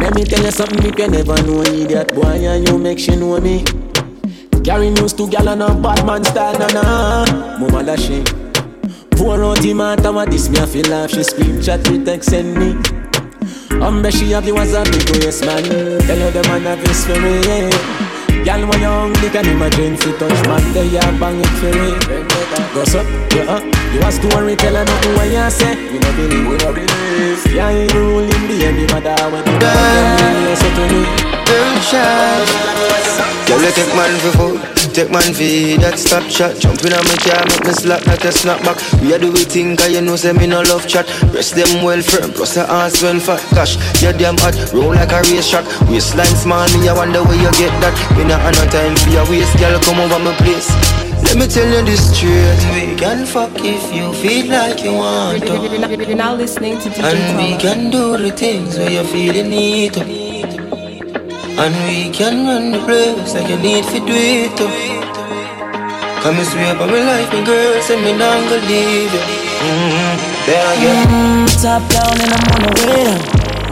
Let 0.00 0.14
me 0.14 0.24
tell 0.24 0.42
you 0.42 0.50
something 0.50 0.86
if 0.86 0.98
you 0.98 1.06
never 1.06 1.36
know 1.42 1.60
idiot 1.60 2.14
boy 2.14 2.48
and 2.48 2.66
you 2.66 2.78
make 2.78 2.98
she 2.98 3.14
know 3.14 3.38
me. 3.38 3.62
Carry 4.64 4.88
news 4.88 5.12
to 5.12 5.28
gal 5.28 5.50
and 5.50 5.62
a 5.62 5.74
bad 5.74 6.06
man 6.06 6.24
style 6.24 6.56
and 6.56 6.78
a 6.78 7.60
mama 7.60 7.98
she. 7.98 8.24
Pour 9.10 9.44
out 9.44 9.58
the 9.60 9.74
matter 9.74 10.12
what 10.12 10.30
this 10.30 10.48
me 10.48 10.58
a 10.60 10.66
feel 10.66 10.86
laugh 10.86 11.10
She 11.10 11.22
scream 11.22 11.60
chat 11.60 11.90
me 11.90 12.02
text 12.02 12.30
send 12.30 12.54
me 12.54 13.05
Umbre 13.80 14.10
she 14.10 14.30
have 14.32 14.46
you 14.46 14.56
as 14.58 14.72
a 14.74 14.82
waist 15.20 15.44
man. 15.44 15.62
Tell 15.62 16.18
her 16.18 16.30
the 16.30 16.42
man 16.48 16.62
have 16.62 16.80
his 16.86 17.06
me 17.08 17.40
yeah. 17.46 17.70
Girl 18.44 18.68
when 18.68 18.80
you 18.80 18.88
hungry 18.88 19.28
can 19.30 19.46
imagine 19.46 19.96
fi 19.96 20.12
touch 20.18 20.40
man. 20.48 20.72
They 20.72 20.96
a 20.96 21.02
bang 21.18 21.40
it 21.40 21.52
for 21.58 21.72
me 21.74 21.90
Goes 22.74 22.94
up, 22.94 23.06
yeah 23.34 23.50
uh. 23.50 23.60
You 23.92 24.00
a 24.02 24.10
story 24.12 24.56
tell 24.56 24.74
her 24.74 24.84
nothing 24.84 25.14
what 25.14 25.28
you 25.30 25.50
say. 25.50 25.74
We 25.92 25.98
no 25.98 26.10
believe, 26.16 26.46
we 26.48 26.56
no 26.58 26.72
believe. 26.72 27.54
Yeah 27.54 27.70
you 27.70 27.88
ruling 27.94 28.48
the 28.48 28.66
end 28.66 28.78
the 28.78 28.92
mother 28.92 29.16
when 29.30 29.44
you 29.46 29.58
come 29.58 30.48
You 30.48 30.56
say 30.56 30.74
to 30.74 30.84
me 30.92 31.35
Girl, 33.46 33.62
you 33.62 33.70
take 33.70 33.94
man 33.94 34.10
for 34.18 34.32
food, 34.34 34.58
take 34.92 35.10
man 35.10 35.30
for 35.30 35.78
that 35.86 35.94
stop 35.96 36.26
shot. 36.26 36.58
Jump 36.58 36.82
in 36.82 36.92
on 36.92 37.04
my 37.06 37.14
car, 37.22 37.38
make 37.46 37.62
me 37.62 37.72
slap, 37.72 38.02
not 38.06 38.24
a 38.24 38.32
snap 38.32 38.58
back. 38.66 38.74
We 39.00 39.14
a 39.14 39.18
do 39.18 39.30
we 39.30 39.46
think, 39.46 39.78
cause 39.78 39.94
you 39.94 40.02
know, 40.02 40.16
say 40.16 40.32
me 40.32 40.48
no 40.48 40.62
love 40.62 40.88
chat. 40.88 41.06
Rest 41.30 41.54
them 41.54 41.84
well 41.86 42.02
firm, 42.02 42.32
plus 42.32 42.54
the 42.58 42.66
ass 42.66 43.02
well 43.02 43.20
fat. 43.20 43.38
Gosh, 43.54 43.78
you 44.02 44.12
damn 44.12 44.36
hot, 44.42 44.58
roll 44.74 44.90
like 44.90 45.12
a 45.14 45.22
race 45.30 45.48
track. 45.48 45.64
Waistline 45.86 46.34
small, 46.34 46.66
me 46.74 46.88
I 46.88 46.92
wonder 46.92 47.22
where 47.22 47.38
you 47.38 47.52
get 47.54 47.70
that. 47.78 47.94
Me 48.18 48.26
not 48.26 48.42
have 48.42 48.58
no 48.58 48.66
time 48.66 48.98
for 48.98 49.10
your 49.14 49.26
waist, 49.30 49.54
girl, 49.62 49.78
come 49.86 50.02
over 50.02 50.18
my 50.18 50.34
place. 50.42 50.66
Let 51.22 51.38
me 51.38 51.46
tell 51.46 51.70
you 51.70 51.86
this 51.86 52.02
straight. 52.10 52.58
We 52.74 52.98
can 52.98 53.26
fuck 53.26 53.54
if 53.62 53.94
you 53.94 54.10
feel 54.18 54.50
like 54.50 54.82
you 54.82 54.92
want 54.92 55.46
to. 55.46 55.54
You're 56.02 56.16
now 56.18 56.34
listening 56.34 56.78
to 56.82 56.90
DJ 56.90 57.14
And 57.14 57.38
we 57.38 57.56
can 57.62 57.90
do 57.90 58.16
the 58.18 58.32
things 58.34 58.76
where 58.76 58.90
you 58.90 59.04
feel 59.04 59.34
you 59.36 59.44
need 59.44 59.94
to. 59.94 60.25
And 61.56 61.72
we 61.88 62.12
can 62.12 62.44
run 62.44 62.70
the 62.70 62.78
place 62.84 63.32
like 63.32 63.48
you 63.48 63.56
need 63.56 63.84
to 63.88 63.98
do 64.04 64.12
it 64.12 64.52
too. 64.60 64.68
Come 66.20 66.36
and 66.36 66.48
swear 66.52 66.76
by 66.76 66.84
my 66.84 67.00
life, 67.00 67.32
my 67.32 67.40
girl, 67.48 67.80
say 67.80 67.96
me 67.96 68.12
not 68.12 68.44
gonna 68.44 68.60
leave 68.68 69.08
you. 69.08 69.24
Mm-hmm. 69.64 70.14
There 70.44 70.60
I 70.60 70.74
go. 70.76 70.92
Mm, 70.92 71.48
top 71.56 71.80
down 71.88 72.12
and 72.20 72.28
I'm 72.28 72.44
on 72.52 72.60
the 72.60 72.72
way 72.76 73.08
down. 73.08 73.20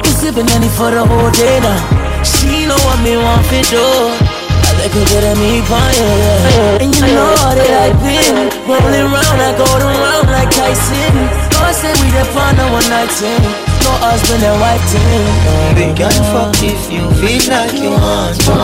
You 0.00 0.12
sipping 0.16 0.48
any 0.56 0.72
for 0.72 0.88
the 0.96 1.04
whole 1.04 1.28
day 1.36 1.60
now. 1.60 1.76
She 2.24 2.64
know 2.64 2.80
what 2.88 3.04
me 3.04 3.20
want 3.20 3.44
to 3.52 3.60
do. 3.68 3.84
I 3.84 4.70
like 4.80 4.96
her 4.96 5.04
good 5.04 5.24
at 5.28 5.36
me 5.36 5.60
fire. 5.68 6.80
And 6.80 6.88
you 6.88 7.04
know 7.12 7.36
that 7.36 7.68
I've 7.68 8.00
been 8.00 8.48
rolling 8.64 9.12
round, 9.12 9.38
I 9.44 9.52
go 9.60 9.68
around 9.68 10.32
like 10.32 10.48
Tyson. 10.56 11.14
God 11.52 11.76
said 11.76 11.92
we 12.00 12.08
the 12.16 12.24
a 12.24 12.64
one 12.72 12.88
night 12.88 13.12
thing. 13.12 13.63
No 13.84 13.92
husband 14.00 14.42
and 14.42 14.56
wife 14.60 14.80
thing. 14.88 15.28
We 15.76 15.92
can 15.92 16.16
fuck 16.32 16.56
if 16.64 16.88
you 16.90 17.04
feel 17.20 17.44
like 17.52 17.76
you 17.76 17.92
want 17.92 18.40
to. 18.48 18.56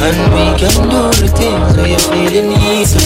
And 0.00 0.16
we 0.32 0.44
can 0.56 0.72
do 0.88 1.02
the 1.20 1.28
things 1.28 1.76
where 1.76 1.88
you 1.92 2.00
feel 2.00 2.32
you 2.32 2.48
need 2.48 2.88
to. 2.96 3.04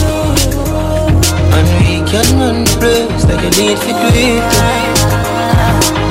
And 1.51 1.67
we 1.83 1.99
can 2.07 2.27
run 2.39 2.63
the 2.63 2.75
place 2.79 3.23
like 3.27 3.43
you 3.43 3.51
need 3.59 3.75
to 3.75 3.91
do 3.91 4.07
it. 4.07 5.19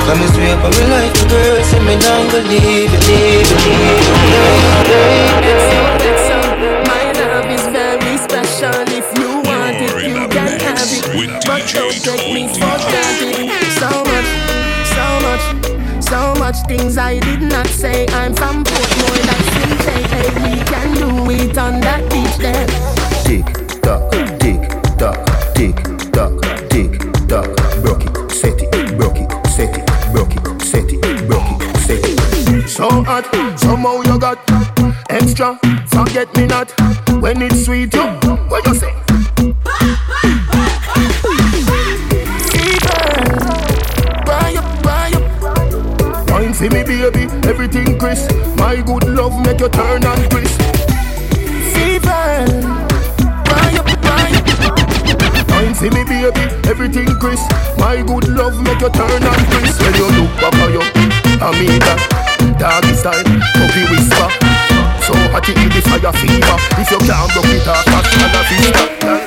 Come 0.05 0.21
and 0.21 0.31
swear 0.33 0.55
by 0.61 0.69
my 0.69 0.85
life, 0.93 1.17
girl, 1.29 1.57
say 1.65 1.81
me 1.85 1.95
not 1.95 2.31
gonna 2.31 2.49
leave 2.49 2.93
you, 2.93 3.01
leave 3.09 3.49
you, 3.49 3.89
much, 16.49 16.67
things 16.67 16.97
I 16.97 17.19
did 17.19 17.41
not 17.41 17.67
say. 17.67 18.07
I'm 18.07 18.33
from 18.33 18.63
Portmore, 18.63 19.21
that's 19.27 19.49
in 19.61 19.71
Hey, 20.13 20.27
we 20.43 20.63
can 20.71 20.89
do 20.95 21.31
it 21.31 21.57
on 21.57 21.79
that 21.81 22.01
beach 22.11 22.37
there. 22.37 22.67
Tick 23.25 23.45
tock, 23.81 24.11
tick 24.39 24.61
tock, 24.97 25.19
tick 25.53 25.77
tock, 26.11 26.33
tick 26.69 26.91
tock. 27.27 27.49
Broke 27.83 28.05
it, 28.05 28.31
set 28.31 28.61
it, 28.61 28.97
broke 28.97 29.17
it, 29.17 29.29
set 29.47 29.77
it, 29.77 29.85
broke 30.13 30.35
it, 30.35 30.61
set 30.61 30.91
it, 30.91 31.27
broke 31.27 31.51
it, 31.51 31.77
set 31.85 32.03
it. 32.03 32.67
So 32.67 32.89
hot, 33.03 33.25
somehow 33.59 34.01
you 34.01 34.19
got 34.19 34.39
extra. 35.09 35.59
Forget 35.87 36.35
me 36.35 36.47
not 36.47 36.71
when 37.21 37.41
it's 37.41 37.65
sweet. 37.65 37.93
You, 37.93 38.07
what 38.49 38.65
you 38.65 38.75
say? 38.75 38.88
Crisp. 47.97 48.31
My 48.57 48.81
good 48.81 49.07
love 49.07 49.35
make 49.45 49.59
you 49.59 49.69
turn 49.69 50.03
and 50.03 50.23
crisp. 50.31 50.59
Fever, 51.73 52.45
buy 53.45 53.71
up, 53.79 53.87
buy 54.01 54.31
up. 54.35 55.49
Wine 55.49 55.73
for 55.73 55.89
me, 55.91 56.03
baby, 56.03 56.41
everything 56.67 57.07
crisp. 57.19 57.49
My 57.77 58.01
good 58.01 58.27
love 58.29 58.57
make 58.63 58.81
you 58.81 58.89
turn 58.89 59.23
and 59.23 59.43
crisp. 59.51 59.81
When 59.81 59.93
you 59.95 60.07
look 60.17 60.31
back 60.41 60.55
at 60.55 60.71
you, 60.73 60.83
I 61.41 61.51
mean 61.59 61.79
that 61.85 61.99
doggy 62.59 62.93
style, 62.95 63.23
puppy 63.55 63.83
whisper. 63.91 64.29
So 65.05 65.13
hot 65.31 65.47
it 65.49 65.55
the 65.55 65.81
fire 65.89 66.13
fever. 66.13 66.57
If 66.81 66.91
you 66.91 66.99
can't 66.99 67.29
block 67.33 67.45
it 67.45 67.67
off, 67.67 67.85
catch 67.85 68.13
and 68.17 69.18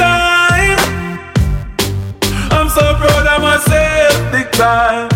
time. 0.00 0.78
I'm 2.56 2.68
so 2.68 2.84
proud 2.96 3.26
of 3.28 3.40
myself, 3.44 4.16
big 4.32 4.48
time. 4.52 5.08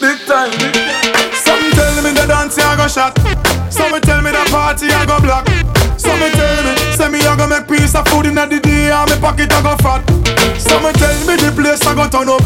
Big 0.00 0.18
time, 0.26 0.50
big 0.60 0.72
time. 0.72 1.30
Some 1.44 1.64
tell 1.76 1.94
me 2.02 2.10
the 2.16 2.24
dance 2.26 2.58
I 2.58 2.76
go 2.76 2.88
shot. 2.88 3.12
Some 3.70 4.00
tell 4.00 4.22
me 4.22 4.30
the 4.30 4.44
party 4.50 4.88
I 4.88 5.04
go 5.04 5.20
block. 5.20 5.48
Some 5.98 6.20
tell 6.20 6.58
me, 6.64 6.72
say 6.96 7.08
me 7.08 7.20
I 7.20 7.36
go 7.36 7.46
make 7.46 7.68
piece 7.68 7.94
of 7.94 8.06
food 8.08 8.26
in 8.26 8.34
the 8.34 8.60
day 8.60 8.90
and 8.90 9.10
me 9.10 9.16
pocket 9.20 9.52
I 9.52 9.60
go 9.62 9.76
fat. 9.84 10.02
Some 10.58 10.86
tell 10.92 11.18
me 11.28 11.36
the 11.36 11.52
place 11.52 11.84
I 11.86 11.94
go 11.94 12.08
turn 12.08 12.28
up. 12.28 12.42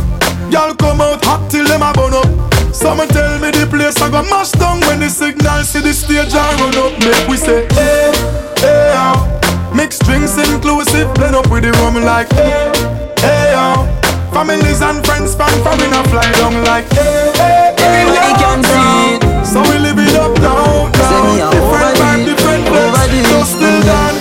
Y'all 0.52 0.74
come 0.74 1.00
out 1.00 1.24
hot 1.24 1.50
till 1.50 1.66
them 1.66 1.82
a 1.82 1.92
burn 1.92 2.14
up. 2.14 2.28
Some 2.74 3.06
tell 3.08 3.38
me 3.40 3.50
the 3.50 3.66
place 3.70 4.00
I 4.00 4.10
go 4.10 4.22
mash 4.30 4.52
down 4.52 4.80
when 4.86 5.00
the 5.00 5.10
signal 5.10 5.62
see 5.64 5.80
the 5.80 5.92
stage 5.92 6.34
I 6.34 6.46
run 6.60 6.76
up. 6.78 6.92
Make 7.00 7.28
we 7.28 7.36
say, 7.36 7.66
eh, 7.66 7.76
eh, 7.76 8.12
hey, 8.56 8.66
hey, 8.66 8.92
oh. 8.96 9.47
Mixed 9.74 10.02
drinks 10.04 10.36
inclusive, 10.36 11.12
blend 11.14 11.36
up 11.36 11.50
with 11.50 11.62
the 11.62 11.72
rum 11.80 11.94
like, 12.02 12.30
hey, 12.32 12.72
hey, 13.20 13.52
oh. 13.56 13.86
Families 14.32 14.82
and 14.82 15.04
friends 15.04 15.32
span 15.32 15.50
foreign 15.64 15.92
a 15.92 16.02
fly 16.08 16.30
down 16.32 16.62
like, 16.64 16.86
hey, 16.92 17.32
hey, 17.34 17.74
hey, 17.76 18.32
can 18.38 18.62
see 18.62 19.16
it. 19.16 19.46
So 19.46 19.62
we 19.62 19.78
live 19.78 19.98
it 19.98 20.14
up 20.14 20.36
now, 20.38 20.88
now. 20.92 21.50
Different 21.50 21.64
over 21.64 21.94
vibe, 21.98 22.24
different 22.26 22.66
place. 22.66 23.28
So 23.28 23.44
still 23.44 23.80
done. 23.82 24.16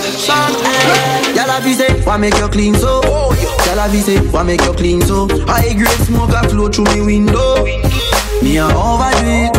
Y'all 1.36 1.48
have 1.48 1.64
say, 1.76 2.00
why 2.04 2.16
make 2.16 2.36
you 2.38 2.48
clean 2.48 2.74
so? 2.74 3.02
Y'all 3.02 3.78
have 3.78 3.94
say, 3.94 4.18
why 4.30 4.42
make 4.42 4.62
you 4.62 4.72
clean 4.72 5.00
so? 5.02 5.28
High 5.46 5.74
grade 5.74 5.88
smoke 6.06 6.30
a 6.30 6.48
flow 6.48 6.68
through 6.68 6.86
me 6.94 7.00
window. 7.02 7.64
Me 8.42 8.56
a 8.58 8.66
overdo 8.66 9.24
it. 9.24 9.52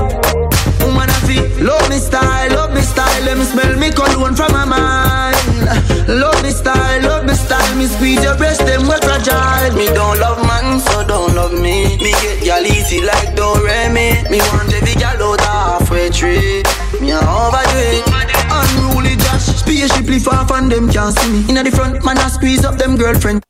Woman 0.81 1.09
a 1.09 1.13
feel, 1.27 1.45
love 1.63 1.87
me 1.89 1.97
style, 1.97 2.49
love 2.51 2.73
me 2.73 2.81
style. 2.81 3.23
Let 3.23 3.37
me 3.37 3.45
smell 3.45 3.77
me 3.77 3.91
cologne 3.91 4.35
from 4.35 4.51
my 4.51 4.65
mind. 4.65 5.38
Me. 7.79 7.87
Squeeze 7.87 8.23
your 8.23 8.35
breast, 8.35 8.59
them 8.65 8.83
we 8.83 8.97
fragile. 9.01 9.73
Me 9.75 9.87
don't 9.87 10.19
love 10.19 10.45
man, 10.45 10.79
so 10.79 11.07
don't 11.07 11.33
love 11.33 11.53
me. 11.53 11.97
Me 11.97 12.11
get 12.21 12.43
y'all 12.43 12.65
easy 12.65 13.01
like 13.01 13.35
don't 13.35 13.63
me. 13.93 14.21
Me 14.29 14.39
want 14.51 14.73
every 14.73 14.93
gal 14.95 15.21
out 15.23 15.41
halfway 15.41 16.09
tree. 16.09 16.61
Me 16.99 17.11
a 17.11 17.19
overdo 17.19 17.79
it. 17.79 18.03
Unruly 18.51 19.15
Josh, 19.15 19.47
spaceshiply 19.63 20.19
far 20.19 20.45
from 20.47 20.69
them 20.69 20.91
can't 20.91 21.17
see 21.17 21.31
me. 21.31 21.49
Inna 21.49 21.63
the 21.63 21.71
front, 21.71 22.03
man 22.03 22.17
I 22.17 22.27
squeeze 22.27 22.65
up 22.65 22.77
them 22.77 22.97
girlfriend. 22.97 23.41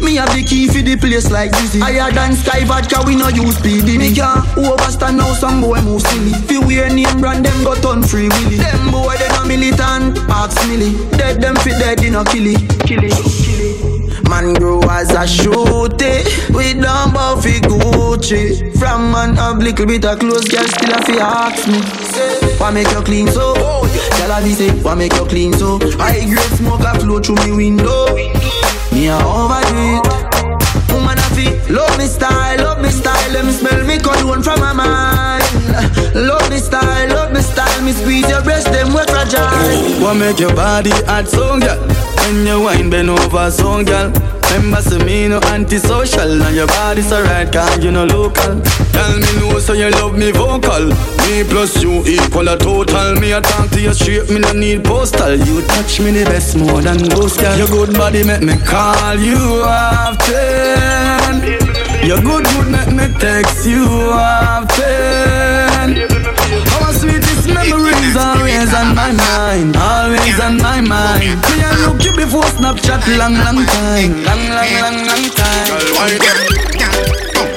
Me 0.00 0.16
have 0.16 0.32
the 0.36 0.42
key 0.42 0.68
for 0.68 0.82
the 0.82 0.96
place 0.96 1.30
like 1.30 1.50
Dizzy 1.52 1.78
Higher 1.78 2.10
than 2.12 2.34
Sky 2.34 2.64
Vodka, 2.64 3.02
we 3.06 3.14
no 3.14 3.28
use 3.28 3.58
speedy 3.58 3.98
Me 3.98 4.14
can't 4.14 4.40
overstand 4.56 5.18
now 5.18 5.34
some 5.34 5.60
boy 5.60 5.82
move 5.82 6.00
silly 6.00 6.32
Fi 6.48 6.58
wear 6.64 6.88
name 6.88 7.20
brand, 7.20 7.44
them 7.44 7.62
go 7.62 7.74
turn 7.74 8.02
free 8.02 8.28
willy 8.28 8.56
Them 8.56 8.90
boy, 8.90 9.14
they 9.18 9.28
no 9.28 9.44
militant, 9.44 10.16
ask 10.30 10.56
milly 10.66 10.96
Dead 11.18 11.42
them 11.42 11.56
fit 11.56 11.78
dead, 11.78 11.98
they 11.98 12.08
no 12.08 12.24
Killy, 12.24 12.56
killy 12.88 13.10
Man 14.28 14.54
grow 14.54 14.80
as 14.82 15.10
a 15.10 15.24
shooty 15.26 16.24
We 16.54 16.74
don't 16.80 17.12
fi 17.42 17.60
Gucci 17.60 18.76
From 18.78 19.12
man 19.12 19.36
have 19.36 19.58
little 19.58 19.86
bit 19.86 20.04
of 20.04 20.18
clothes 20.18 20.48
Girl 20.48 20.64
still 20.64 20.94
a 20.94 21.02
fi 21.02 21.18
ask 21.18 21.66
me 21.68 21.80
Why 22.58 22.70
make 22.70 22.90
you 22.90 23.02
clean 23.02 23.28
so? 23.28 23.54
Girl 23.54 24.32
a 24.32 24.40
say, 24.52 24.70
why 24.82 24.94
make 24.94 25.14
you 25.14 25.26
clean 25.26 25.52
so? 25.52 25.78
High 25.98 26.24
grade 26.26 26.58
smoke 26.58 26.80
a 26.80 26.98
flow 27.00 27.20
through 27.20 27.36
me 27.46 27.56
window 27.56 28.14
Me 28.92 29.08
a 29.08 29.16
overdo 29.16 29.74
it 29.94 30.92
Woman 30.92 31.18
a 31.18 31.28
fi 31.34 31.72
love 31.72 31.96
me 31.98 32.06
style, 32.06 32.58
love 32.58 32.80
me 32.80 32.90
style 32.90 33.32
Let 33.32 33.44
me 33.44 33.52
smell 33.52 33.84
me 33.84 33.98
cologne 33.98 34.42
from 34.42 34.60
my 34.60 34.72
mind 34.72 35.44
Love 36.14 36.48
me 36.48 36.58
style, 36.58 37.08
love 37.08 37.32
me 37.32 37.40
style. 37.40 37.82
Me 37.82 37.92
squeeze 37.92 38.28
your 38.28 38.40
fragile. 38.42 38.53
What 40.04 40.18
make 40.18 40.38
your 40.38 40.54
body 40.54 40.90
hot, 41.08 41.26
so 41.26 41.58
girl? 41.58 41.80
When 42.18 42.46
you 42.46 42.60
wine, 42.60 42.90
bend 42.90 43.08
over, 43.08 43.50
so 43.50 43.82
girl. 43.82 44.12
Remember, 44.52 44.82
say 44.82 44.98
me 45.02 45.28
no 45.28 45.40
antisocial 45.40 46.42
And 46.42 46.54
your 46.54 46.66
body's 46.66 47.10
alright, 47.10 47.50
cause 47.50 47.82
you 47.82 47.90
no 47.90 48.04
local. 48.04 48.60
Tell 48.92 49.16
me 49.16 49.32
no, 49.40 49.58
so 49.58 49.72
you 49.72 49.88
love 49.92 50.18
me 50.18 50.30
vocal. 50.30 50.88
Me 51.24 51.42
plus 51.48 51.82
you 51.82 52.04
equal 52.04 52.48
a 52.48 52.58
total. 52.58 53.14
Me 53.18 53.32
a 53.32 53.40
talk 53.40 53.70
to 53.70 53.80
you 53.80 53.94
straight, 53.94 54.28
me 54.28 54.40
no 54.40 54.52
need 54.52 54.84
postal. 54.84 55.36
You 55.36 55.62
touch 55.68 56.00
me 56.00 56.10
the 56.10 56.24
best 56.26 56.54
more 56.58 56.82
than 56.82 56.98
those 56.98 57.38
girl. 57.38 57.56
Your 57.56 57.68
good 57.68 57.94
body 57.94 58.24
make 58.24 58.42
me 58.42 58.58
call 58.58 59.16
you 59.16 59.38
often. 59.64 61.40
Your 62.06 62.20
good 62.20 62.44
good 62.44 62.68
make 62.70 62.92
me 62.92 63.08
text 63.18 63.64
you 63.66 63.86
often 64.12 66.13
sweetest 67.04 67.46
memories 67.48 68.16
always 68.16 68.72
on 68.72 68.94
my 68.96 69.12
mind 69.12 69.76
Always 69.76 70.38
on 70.40 70.56
my 70.58 70.80
mind 70.80 71.36
Me 71.52 71.60
a 71.60 71.70
look 71.84 72.00
you 72.04 72.12
before 72.16 72.48
Snapchat 72.56 73.04
long 73.20 73.34
long 73.44 73.60
time 73.76 74.12
Long 74.24 74.44
long 74.56 74.72
long 74.80 74.98
long 75.04 75.24
time 75.36 75.68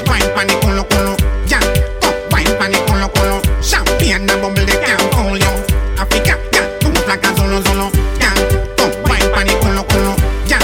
Wine 0.07 0.27
pan 0.36 0.47
the 0.47 0.55
culo 0.62 0.83
culo, 0.89 1.13
yeah. 1.49 1.62
Oh, 2.03 2.13
wine 2.31 2.53
pan 2.60 2.71
the 2.71 2.77
culo 2.88 3.07
culo. 3.15 3.38
Champagne 3.63 4.29
a 4.29 4.36
bubble 4.41 4.65
they 4.65 4.77
can't 4.83 5.13
hold 5.13 5.39
you. 5.39 5.53
Africa, 5.97 6.38
yeah. 6.53 6.67
Move 6.83 7.07
like 7.07 7.23
a 7.23 7.29
zolo 7.36 7.60
zolo, 7.62 7.88
yeah. 8.19 8.33
Oh, 8.79 8.89
wine 9.10 9.27
pan 9.33 9.45
the 9.47 9.53
culo 9.62 9.83
culo, 9.89 10.13
yeah. 10.47 10.62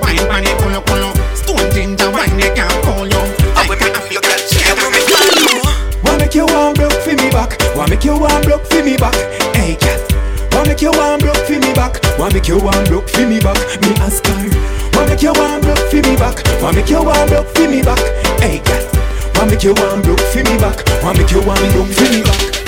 Wine 0.00 0.24
pan 0.28 0.44
the 0.44 0.50
culo 0.60 0.80
culo. 0.86 1.10
Stone 1.36 1.70
ginger 1.74 2.10
wine 2.10 2.36
they 2.38 2.50
can't 2.54 2.84
hold 2.84 3.12
you. 3.12 3.20
I 3.54 3.66
will 3.68 3.76
make 3.76 3.96
Africa, 3.96 4.20
yeah. 4.52 4.74
Wanna 6.04 6.18
make 6.18 6.34
you 6.34 6.46
one 6.46 6.74
for 7.16 7.22
me 7.22 7.30
back? 7.30 7.58
Wanna 7.76 7.90
make 7.90 8.04
you 8.04 8.18
one 8.18 8.42
broke 8.42 8.64
for 8.66 8.82
me 8.84 8.96
back? 8.96 9.14
Hey, 9.54 9.76
cat. 9.76 10.00
Wanna 10.52 10.68
make 10.68 10.82
you 10.82 10.90
one 10.92 11.18
broke 11.18 11.36
for 11.36 11.58
me 11.58 11.72
back? 11.74 11.98
Wanna 12.18 12.34
make 12.34 12.48
you 12.48 12.58
one 12.58 12.84
broke 12.86 13.08
for 13.08 13.26
me 13.26 13.40
back? 13.40 13.58
Me 13.82 13.90
ask 13.98 14.24
her. 14.26 14.90
Wanna 14.94 15.10
make 15.10 15.22
you 15.22 15.32
one 15.32 15.60
broke 15.60 15.78
for 15.90 15.96
me 15.96 16.16
back? 16.16 16.36
Wanna 16.62 16.76
make 16.76 16.90
you 16.90 17.02
one 17.02 17.28
broke 17.28 17.48
for 17.54 17.68
me 17.68 17.82
back? 17.82 17.98
Hey, 18.40 18.58
cat. 18.60 18.84
Wanna 19.36 19.52
make 19.52 19.64
you 19.64 19.74
one 19.74 20.02
broke 20.02 20.20
for 20.20 20.38
me 20.38 20.58
back? 20.58 20.78
Wanna 21.02 21.18
make 21.18 21.30
you 21.30 21.42
one 21.42 21.72
broke 21.72 21.88
for 21.88 22.10
me 22.10 22.22
back? 22.22 22.59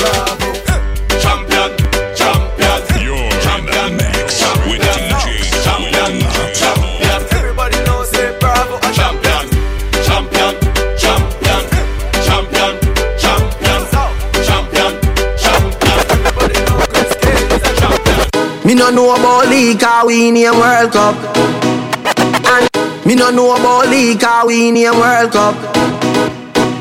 No 18.82 18.90
know 18.90 19.14
about 19.14 19.48
league, 19.48 19.78
cause 19.78 20.06
we 20.06 20.28
in 20.28 20.36
a 20.38 20.50
World 20.50 20.90
Cup. 20.90 21.14
And 22.50 22.66
me 23.06 23.14
no 23.14 23.30
know 23.30 23.54
about 23.54 23.88
league, 23.88 24.18
cause 24.18 24.44
we 24.46 24.70
in 24.70 24.76
a 24.76 24.90
World 24.90 25.30
Cup. 25.30 25.54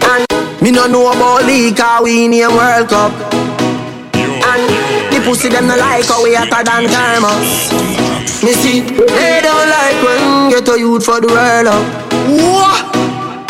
And 0.09 0.25
me 0.63 0.71
no 0.71 0.87
know 0.87 1.11
about 1.11 1.45
league, 1.45 1.77
cause 1.77 2.01
we 2.01 2.25
in 2.25 2.33
a 2.33 2.49
World 2.49 2.89
Cup. 2.89 3.13
And 4.17 4.65
the 5.13 5.21
pussy 5.23 5.49
them 5.49 5.67
no 5.67 5.77
like 5.77 6.05
how 6.05 6.23
we 6.23 6.33
hotter 6.33 6.65
than 6.65 6.89
thermos. 6.89 7.69
Me 8.41 8.53
see, 8.57 8.81
they 8.81 9.41
don't 9.45 9.69
like 9.69 10.01
when 10.01 10.49
get 10.49 10.67
a 10.73 10.79
youth 10.79 11.05
for 11.05 11.21
the 11.21 11.27
world 11.27 11.67
up. 11.69 11.85
What? 12.33 12.81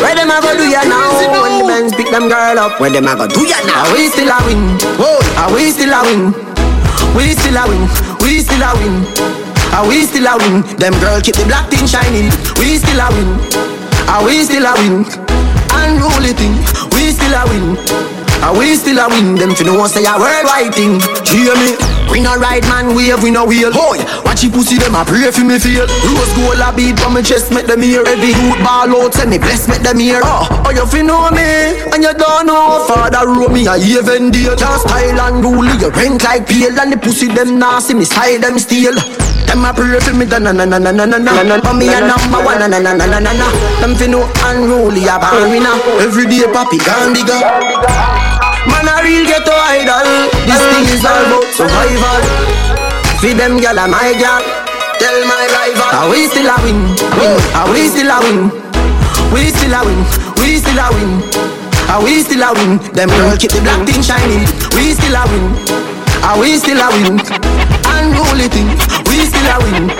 Where 0.02 0.14
them 0.14 0.28
a 0.28 0.42
go 0.44 0.52
do 0.60 0.68
ya 0.68 0.84
now? 0.84 1.08
When 1.40 1.58
the 1.58 1.64
men's 1.64 1.94
pick 1.94 2.10
them 2.10 2.28
girl 2.28 2.58
up. 2.58 2.78
Where 2.78 2.90
them 2.90 3.08
a 3.08 3.16
go 3.16 3.26
do 3.28 3.48
ya 3.48 3.64
now? 3.64 3.88
Are 3.88 3.94
we 3.96 4.08
still 4.12 4.28
a 4.28 4.36
win? 4.44 4.76
Whoa, 5.00 5.16
are 5.40 5.48
we 5.54 5.70
still 5.70 5.88
a 5.88 6.04
win? 6.04 6.52
We 7.16 7.32
still 7.36 7.56
a 7.56 7.68
win, 7.68 7.84
we 8.22 8.40
still 8.40 8.62
a 8.62 8.70
win. 8.78 9.04
Are 9.74 9.86
we 9.88 10.04
still 10.06 10.26
a 10.26 10.36
win? 10.38 10.62
Them 10.78 10.94
girl 11.00 11.20
keep 11.20 11.36
the 11.36 11.44
black 11.44 11.70
thing 11.70 11.86
shining. 11.86 12.30
We 12.58 12.78
still 12.78 13.00
a 13.00 13.08
win. 13.12 13.28
Are 14.08 14.24
we 14.24 14.42
still 14.44 14.64
a 14.66 14.72
win? 14.80 15.04
Unruly 15.72 16.32
thing. 16.32 16.54
We 16.94 17.10
still 17.12 17.34
a 17.34 17.42
win. 17.50 17.76
Are 18.42 18.56
we 18.56 18.74
still 18.76 18.98
a 18.98 19.08
win? 19.08 19.34
Them 19.36 19.54
fi 19.54 19.64
know 19.64 19.86
say 19.86 20.04
a 20.04 20.14
worldwide 20.18 20.74
thing. 20.74 21.00
Hear 21.26 21.54
me? 21.56 21.91
We 22.12 22.20
no 22.20 22.36
ride 22.36 22.62
man 22.68 22.94
wave, 22.94 23.22
we 23.22 23.30
no 23.32 23.46
wheel. 23.48 23.72
Hoy, 23.72 23.96
watch 24.22 24.44
you 24.44 24.50
pussy 24.50 24.76
them 24.76 24.94
a 24.94 25.02
pray 25.04 25.30
for 25.32 25.44
me 25.48 25.58
feel. 25.58 25.88
Rose 26.04 26.32
gold 26.36 26.60
a 26.60 26.68
beat 26.76 27.00
on 27.08 27.14
my 27.16 27.22
chest, 27.22 27.50
make 27.50 27.64
them 27.66 27.80
hear. 27.80 28.04
Every 28.04 28.36
youth 28.36 28.60
ball 28.60 28.92
out, 28.92 29.14
say 29.14 29.24
me 29.24 29.38
bless, 29.38 29.66
make 29.66 29.80
them 29.80 29.98
hear. 29.98 30.20
Oh, 30.22 30.44
oh 30.66 30.70
you 30.70 30.84
fi 30.86 31.00
know 31.00 31.30
me, 31.32 31.80
and 31.88 32.02
you 32.04 32.12
don't 32.12 32.46
know. 32.46 32.84
Father 32.86 33.24
row 33.26 33.48
me 33.48 33.64
a 33.66 33.76
even 33.80 34.30
deal. 34.30 34.54
Just 34.54 34.84
style 34.86 35.20
and 35.24 35.42
rule, 35.42 35.64
you 35.64 35.88
rent 35.88 36.22
like 36.22 36.46
pale, 36.46 36.78
and 36.78 36.92
the 36.92 36.98
pussy 36.98 37.28
them 37.28 37.58
nasty, 37.58 37.94
me 37.94 38.04
side 38.04 38.42
them 38.44 38.58
steal. 38.58 38.92
Them 39.48 39.64
a 39.64 39.72
pray 39.72 39.98
for 40.00 40.12
me, 40.12 40.26
da 40.26 40.38
na 40.38 40.52
na 40.52 40.64
na 40.68 40.76
na 40.78 40.92
na 40.92 41.06
na 41.06 41.16
na. 41.16 41.32
Oh 41.64 41.72
me 41.72 41.88
a 41.88 42.00
number 42.04 42.44
one, 42.44 42.60
na 42.60 42.68
na 42.68 42.78
na 42.78 42.92
na 42.92 43.06
na 43.08 43.18
na 43.24 43.32
na. 43.32 43.48
Them 43.80 43.96
fi 43.96 44.06
know 44.06 44.28
unruly 44.44 45.08
a 45.08 45.16
bar 45.18 45.48
me 45.48 45.60
now. 45.60 45.80
Every 45.96 46.26
day 46.28 46.44
papi 46.52 46.76
gone 46.84 47.14
bigger. 47.16 48.31
Man 48.70 48.86
a 48.86 49.02
real 49.02 49.24
ghetto 49.26 49.54
idol 49.74 50.08
This 50.46 50.62
thing 50.62 50.86
is 50.94 51.04
all 51.04 51.22
about 51.26 51.46
survival 51.54 52.20
Feed 53.18 53.38
them 53.38 53.58
gal 53.58 53.78
a 53.78 53.88
my 53.88 54.14
gal 54.18 54.42
Tell 55.02 55.18
my 55.26 55.44
rival 55.50 55.90
Are 55.98 56.08
we 56.10 56.26
still 56.30 56.46
a 56.46 56.56
win? 56.62 56.78
win? 57.18 57.38
Are 57.58 57.70
we 57.72 57.88
still 57.90 58.10
a 58.10 58.18
win? 58.22 58.38
We 59.34 59.50
still 59.50 59.74
a 59.74 59.80
win 59.82 60.00
We 60.38 60.58
still 60.62 60.78
a 60.78 60.86
win 60.94 61.10
Are 61.90 62.02
we 62.04 62.22
still 62.22 62.42
a 62.42 62.50
win? 62.54 62.78
Them 62.94 63.10
girl 63.10 63.34
keep 63.36 63.50
the 63.50 63.60
black 63.66 63.82
thing 63.82 64.02
shining 64.02 64.46
We 64.78 64.94
still 64.94 65.16
a 65.16 65.22
win 65.26 65.44
Are 66.22 66.38
we 66.38 66.54
still 66.58 66.78
a 66.78 66.86
win? 66.94 67.18
Unruly 67.90 68.46
thing 68.46 68.70
We 69.10 69.26
still 69.26 69.50
a 69.50 69.58
win 69.58 69.90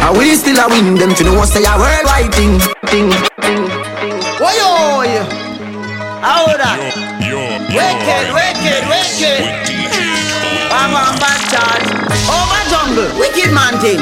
Are 0.00 0.16
we 0.16 0.32
still 0.36 0.56
a 0.56 0.66
win? 0.72 0.96
Them 0.96 1.12
fi 1.12 1.24
know 1.24 1.44
say 1.44 1.64
a 1.64 1.76
worldwide 1.76 2.32
thing 2.32 2.56
Thing, 2.88 3.12
thing, 3.44 3.68
Why 4.40 4.56
yo? 4.56 5.48
How 6.20 6.46
that? 6.46 7.17
Wicked, 7.68 8.32
wicked, 8.32 8.82
wicked. 8.88 9.44
Bam 10.72 10.88
bam 10.88 11.14
bad 11.20 11.40
charge. 11.52 11.88
Oh, 12.24 12.32
Over 12.32 12.62
jungle, 12.72 13.18
wicked 13.20 13.52
man 13.52 13.78
thing. 13.78 14.00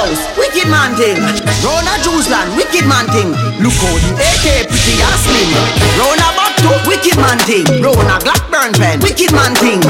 Waterhouse, 0.00 0.24
wicked 0.38 0.68
man 0.72 0.96
thing. 0.96 1.20
Rona 1.60 1.92
Juice 2.00 2.28
Land, 2.32 2.56
wicked 2.56 2.88
man 2.88 3.04
thing. 3.12 3.36
Look 3.60 3.76
how 3.76 3.92
the 4.00 4.16
AK 4.16 4.64
pretty 4.64 4.96
and 4.96 5.18
slim. 5.20 5.52
Rona 6.00 6.28
Bacto, 6.32 6.72
wicked 6.88 7.16
man 7.20 7.36
thing. 7.44 7.68
Rona 7.84 8.16
Blackburn 8.24 8.72
pen, 8.80 9.00
wicked 9.04 9.32
man 9.32 9.52
thing. 9.60 9.80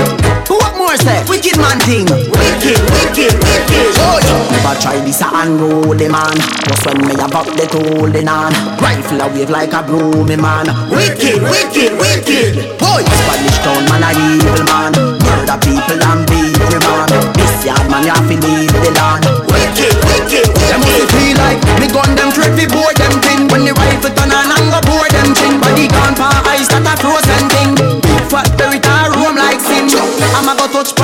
What 0.51 0.75
more 0.75 0.96
say? 0.99 1.23
Wicked 1.31 1.57
man 1.62 1.79
thing. 1.87 2.11
Wicked, 2.11 2.81
wicked, 2.90 3.35
wicked. 3.38 3.87
Oh, 4.03 4.18
Never 4.51 4.75
try 4.83 4.99
this 4.99 5.23
a 5.23 5.31
unruly 5.31 6.09
man. 6.11 6.35
Just 6.66 6.87
when 6.87 7.07
me 7.07 7.14
about 7.14 7.46
the 7.55 7.70
holding 7.70 8.27
on. 8.27 8.51
Rifle 8.83 9.23
a 9.23 9.27
wave 9.31 9.51
like 9.51 9.73
a 9.73 9.83
broomy 9.87 10.35
man. 10.35 10.66
Wicked, 10.90 11.38
wicked, 11.38 11.94
wicked. 11.94 12.55
Boy, 12.83 13.07
Spanish 13.07 13.59
town 13.62 13.87
man 13.87 14.03
a 14.03 14.11
evil 14.11 14.64
man. 14.66 14.90
Murder 15.23 15.59
people 15.62 16.03
and 16.03 16.27
beat 16.27 16.59
the 16.66 16.83
man. 16.83 17.07
This 17.07 17.31
yard 17.31 17.31
man 17.31 17.39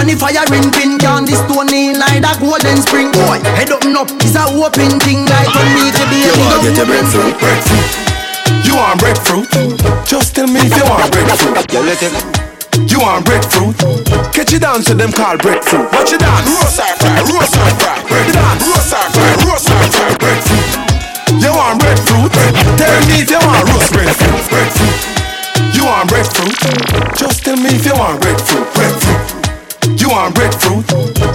touch 0.07 0.19
pon 0.23 0.31
the 0.31 0.39
fire 0.39 0.47
ring 0.51 0.71
pin. 0.71 0.99
Can 0.99 1.25
this 1.25 1.39
stone 1.39 1.73
in 1.73 1.99
like 1.99 2.23
that 2.23 2.39
golden 2.39 2.79
spring. 2.83 3.11
Boy, 3.11 3.43
head 3.59 3.71
up 3.71 3.83
and 3.83 3.97
up 3.97 4.11
is 4.23 4.37
a 4.37 4.45
open 4.47 5.01
thing. 5.03 5.27
Like 5.27 5.51
when 5.51 5.67
me 5.75 5.91
to 5.91 6.05
be 6.11 6.19
You 6.27 6.35
wanna 6.39 6.63
get 6.63 6.77
your 6.77 6.87
breadfruit, 6.87 7.35
breadfruit. 7.39 7.91
You 8.67 8.75
want 8.77 8.99
breadfruit? 9.01 9.49
Just 10.07 10.35
tell 10.35 10.47
me 10.47 10.61
if 10.63 10.75
you 10.75 10.85
want 10.87 11.11
breadfruit. 11.11 11.59
You 12.87 13.01
want 13.01 13.25
breadfruit? 13.25 13.77
Catch 14.33 14.53
it 14.53 14.63
down 14.63 14.83
to 14.87 14.95
them 14.95 15.11
called 15.13 15.43
breadfruit. 15.43 15.91
Watch 15.93 16.13
it 16.13 16.21
down, 16.21 16.45
roast 16.45 16.77
fry, 16.77 17.19
roast 17.27 17.57
or 17.57 17.71
fry. 17.81 17.99
Bread 18.07 18.31
down, 18.35 18.57
roast 18.63 18.95
fry, 18.95 19.33
roast 19.43 19.67
fry. 19.67 20.11
Breadfruit. 20.21 20.87
You 21.41 21.51
want 21.51 21.81
breadfruit? 21.81 22.33
Tell 22.79 22.97
me 23.09 23.25
if 23.25 23.31
you 23.31 23.41
want 23.43 23.65
roast 23.71 23.91
breadfruit. 23.93 24.45
Breadfruit. 24.51 24.99
You 25.75 25.85
want 25.85 26.09
breadfruit? 26.09 26.55
Just 27.17 27.45
tell 27.45 27.57
me 27.57 27.75
if 27.75 27.85
you 27.85 27.95
want 27.95 28.21
breadfruit. 28.21 28.67
Breadfruit. 28.75 29.36
You 29.99 30.11
want 30.11 30.35
breadfruit? 30.35 30.87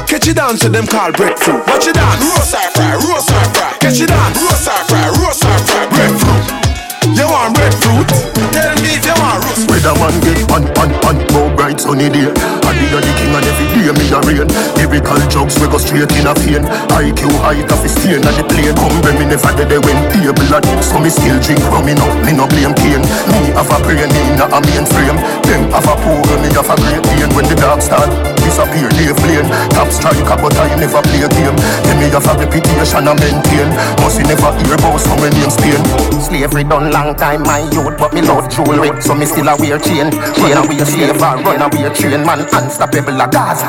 Catch 0.08 0.28
it 0.28 0.36
down 0.36 0.56
to 0.58 0.70
them 0.70 0.86
called 0.86 1.16
breadfruit. 1.18 1.66
Watch 1.68 1.88
it 1.88 1.96
down, 1.96 2.20
roast 2.20 2.54
or 2.54 2.70
fry, 2.72 2.94
roast 2.94 3.32
or 3.32 3.46
fry. 3.56 3.78
Catch 3.80 4.02
it 4.02 4.08
down, 4.08 4.34
roast 4.34 4.68
or 4.68 4.84
fry, 4.86 5.08
roast 5.18 5.44
or 5.44 5.58
fry. 5.66 5.88
Breadfruit. 5.90 7.18
You 7.18 7.26
want 7.26 7.56
breadfruit? 7.56 8.08
Tell 8.54 8.76
me 8.82 8.96
if 8.96 9.06
you 9.06 9.16
want 9.18 9.44
roast. 9.46 9.71
Whether 9.82 9.98
man 9.98 10.14
get 10.22 10.38
pan 10.46 10.62
pan 10.78 10.94
pan, 11.02 11.18
no 11.34 11.50
bright 11.58 11.82
sunny 11.82 12.06
day. 12.06 12.30
I 12.30 12.70
be 12.78 12.86
the 12.94 13.02
king 13.18 13.34
and 13.34 13.42
every 13.50 13.66
day 13.74 13.90
me 13.90 14.06
a 14.14 14.22
rain. 14.30 14.46
Lyrical 14.78 15.18
jokes 15.26 15.58
we 15.58 15.66
go 15.66 15.82
straight 15.82 16.06
in 16.22 16.30
a 16.30 16.38
vein. 16.38 16.62
IQ 16.94 17.26
height 17.42 17.66
of 17.66 17.82
his 17.82 17.98
stain 17.98 18.22
at 18.22 18.38
the 18.38 18.46
plane. 18.46 18.78
Come 18.78 18.94
when 19.02 19.18
me 19.18 19.26
never 19.26 19.50
did 19.58 19.74
they 19.74 19.82
win 19.82 19.98
table 20.14 20.54
at 20.54 20.62
So 20.86 21.02
me 21.02 21.10
still 21.10 21.34
drink 21.42 21.66
rum, 21.74 21.90
me 21.90 21.98
no, 21.98 22.06
me 22.22 22.30
no 22.30 22.46
blame 22.46 22.78
cane. 22.78 23.02
Me 23.02 23.58
have 23.58 23.74
a 23.74 23.82
brain 23.82 24.06
in 24.06 24.38
a 24.38 24.46
mainframe. 24.54 25.18
Them 25.50 25.74
have 25.74 25.90
a 25.90 25.98
poor, 25.98 26.30
me 26.38 26.54
have 26.54 26.70
a 26.70 26.76
great 26.78 27.02
pain. 27.02 27.34
When 27.34 27.50
the 27.50 27.58
dark 27.58 27.82
start 27.82 28.14
disappear, 28.38 28.86
they 28.94 29.10
flame. 29.18 29.50
Top 29.74 29.90
striker, 29.90 30.38
but 30.38 30.54
I 30.62 30.78
never 30.78 31.02
play 31.10 31.26
a 31.26 31.30
game. 31.34 31.58
Then 31.90 31.98
me 31.98 32.06
have 32.14 32.30
a 32.30 32.38
reputation 32.38 33.10
I 33.10 33.18
maintain. 33.18 33.74
Must 33.98 34.22
you 34.22 34.30
never 34.30 34.54
hear 34.62 34.78
about 34.78 35.02
some 35.02 35.26
name 35.26 35.50
Spain. 35.50 35.82
Slavery 36.22 36.70
done 36.70 36.94
long 36.94 37.18
time, 37.18 37.42
my 37.50 37.66
youth, 37.74 37.98
but 37.98 38.14
me 38.14 38.22
love 38.22 38.46
jewelry, 38.46 38.94
so 39.02 39.18
me 39.18 39.26
still 39.26 39.50
a 39.50 39.58
away 39.72 39.80
a 39.80 39.80
chain. 39.80 40.10
Run 40.38 40.66
away 40.66 40.80
a 40.80 40.86
slave 40.86 41.22
or 41.22 41.38
run 41.44 41.62
away 41.62 41.84
a 41.84 41.94
train. 41.94 42.26
Man, 42.26 42.42
unstoppable 42.54 43.22
a 43.22 43.28
Gaza. 43.28 43.68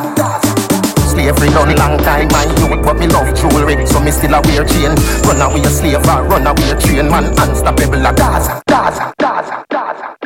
Slavery 1.09 1.51
done 1.51 1.77
long 1.77 1.99
time, 1.99 2.29
my 2.29 2.45
youth, 2.45 2.85
but 2.85 2.99
me 2.99 3.07
love 3.07 3.35
jewelry, 3.35 3.87
so 3.87 4.01
me 4.01 4.11
still 4.11 4.35
a 4.35 4.41
wear 4.43 4.65
chain. 4.65 4.95
Run 5.23 5.41
away 5.41 5.61
a 5.61 5.71
slave 5.71 6.07
or 6.09 6.23
run 6.25 6.47
away 6.47 6.71
a 6.71 6.81
train. 6.81 7.09
Man, 7.09 7.27
unstoppable 7.39 8.07
a 8.07 8.13
Gaza. 8.15 8.63
Gaza, 8.67 9.13
Gaza, 9.19 9.65
Gaza. 9.71 10.22